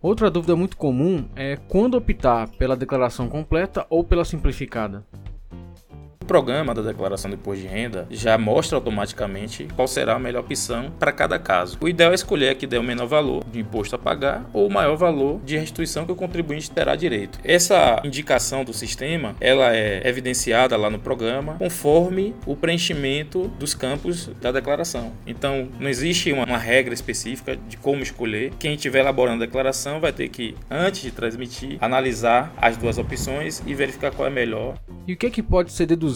[0.00, 5.04] Outra dúvida muito comum é quando optar pela declaração completa ou pela simplificada.
[6.26, 10.90] Programa da declaração do imposto de renda já mostra automaticamente qual será a melhor opção
[10.98, 11.78] para cada caso.
[11.80, 14.66] O ideal é escolher a que der o menor valor de imposto a pagar ou
[14.66, 17.38] o maior valor de restituição que o contribuinte terá direito.
[17.44, 24.28] Essa indicação do sistema, ela é evidenciada lá no programa conforme o preenchimento dos campos
[24.40, 25.12] da declaração.
[25.28, 28.52] Então, não existe uma, uma regra específica de como escolher.
[28.58, 33.62] Quem estiver elaborando a declaração vai ter que, antes de transmitir, analisar as duas opções
[33.64, 34.74] e verificar qual é melhor.
[35.06, 36.15] E o que, é que pode ser deduzido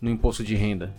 [0.00, 0.94] no imposto de renda?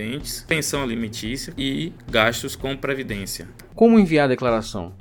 [0.48, 3.48] pensão alimentícia e gastos com previdência.
[3.76, 4.94] Como enviar a declaração?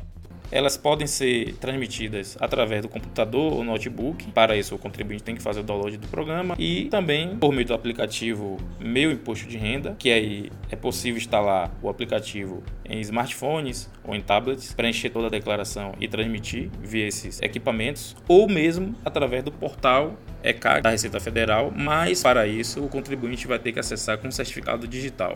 [0.53, 4.31] Elas podem ser transmitidas através do computador ou notebook.
[4.33, 7.67] Para isso, o contribuinte tem que fazer o download do programa e também por meio
[7.67, 13.91] do aplicativo Meu Imposto de Renda, que aí é possível instalar o aplicativo em smartphones
[14.05, 19.43] ou em tablets, preencher toda a declaração e transmitir via esses equipamentos, ou mesmo através
[19.43, 24.19] do portal ECAD da Receita Federal, mas para isso o contribuinte vai ter que acessar
[24.19, 25.33] com certificado digital.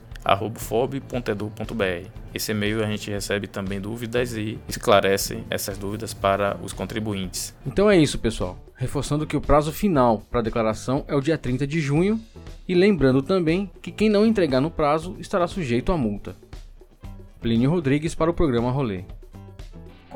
[0.56, 2.08] fob.edu.br.
[2.34, 7.54] Esse e-mail a gente recebe também dúvidas e esclarece essas dúvidas para os contribuintes.
[7.66, 8.65] Então é isso, pessoal.
[8.76, 12.20] Reforçando que o prazo final para a declaração é o dia 30 de junho
[12.68, 16.36] e lembrando também que quem não entregar no prazo estará sujeito a multa.
[17.40, 19.04] Plínio Rodrigues para o programa Rolê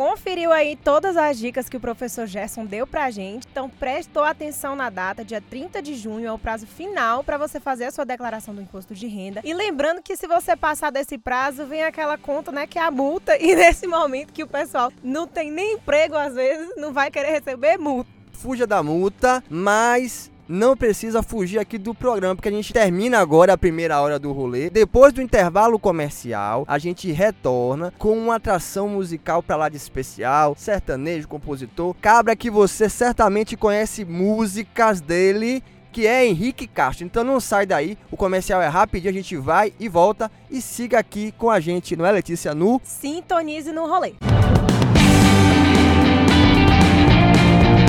[0.00, 3.46] conferiu aí todas as dicas que o professor Gerson deu pra gente.
[3.52, 7.60] Então, prestou atenção na data, dia 30 de junho é o prazo final para você
[7.60, 9.42] fazer a sua declaração do imposto de renda.
[9.44, 12.90] E lembrando que se você passar desse prazo, vem aquela conta, né, que é a
[12.90, 13.36] multa.
[13.50, 17.32] E nesse momento que o pessoal não tem nem emprego às vezes, não vai querer
[17.32, 18.19] receber multa.
[18.40, 23.52] Fuja da multa, mas não precisa fugir aqui do programa, porque a gente termina agora
[23.52, 24.70] a primeira hora do rolê.
[24.70, 30.54] Depois do intervalo comercial, a gente retorna com uma atração musical para lá de especial,
[30.56, 35.62] sertanejo, compositor, cabra que você certamente conhece músicas dele
[35.92, 37.04] que é Henrique Castro.
[37.04, 40.98] Então não sai daí, o comercial é rapidinho, a gente vai e volta e siga
[40.98, 42.54] aqui com a gente, não é Letícia?
[42.54, 44.14] No Sintonize no rolê.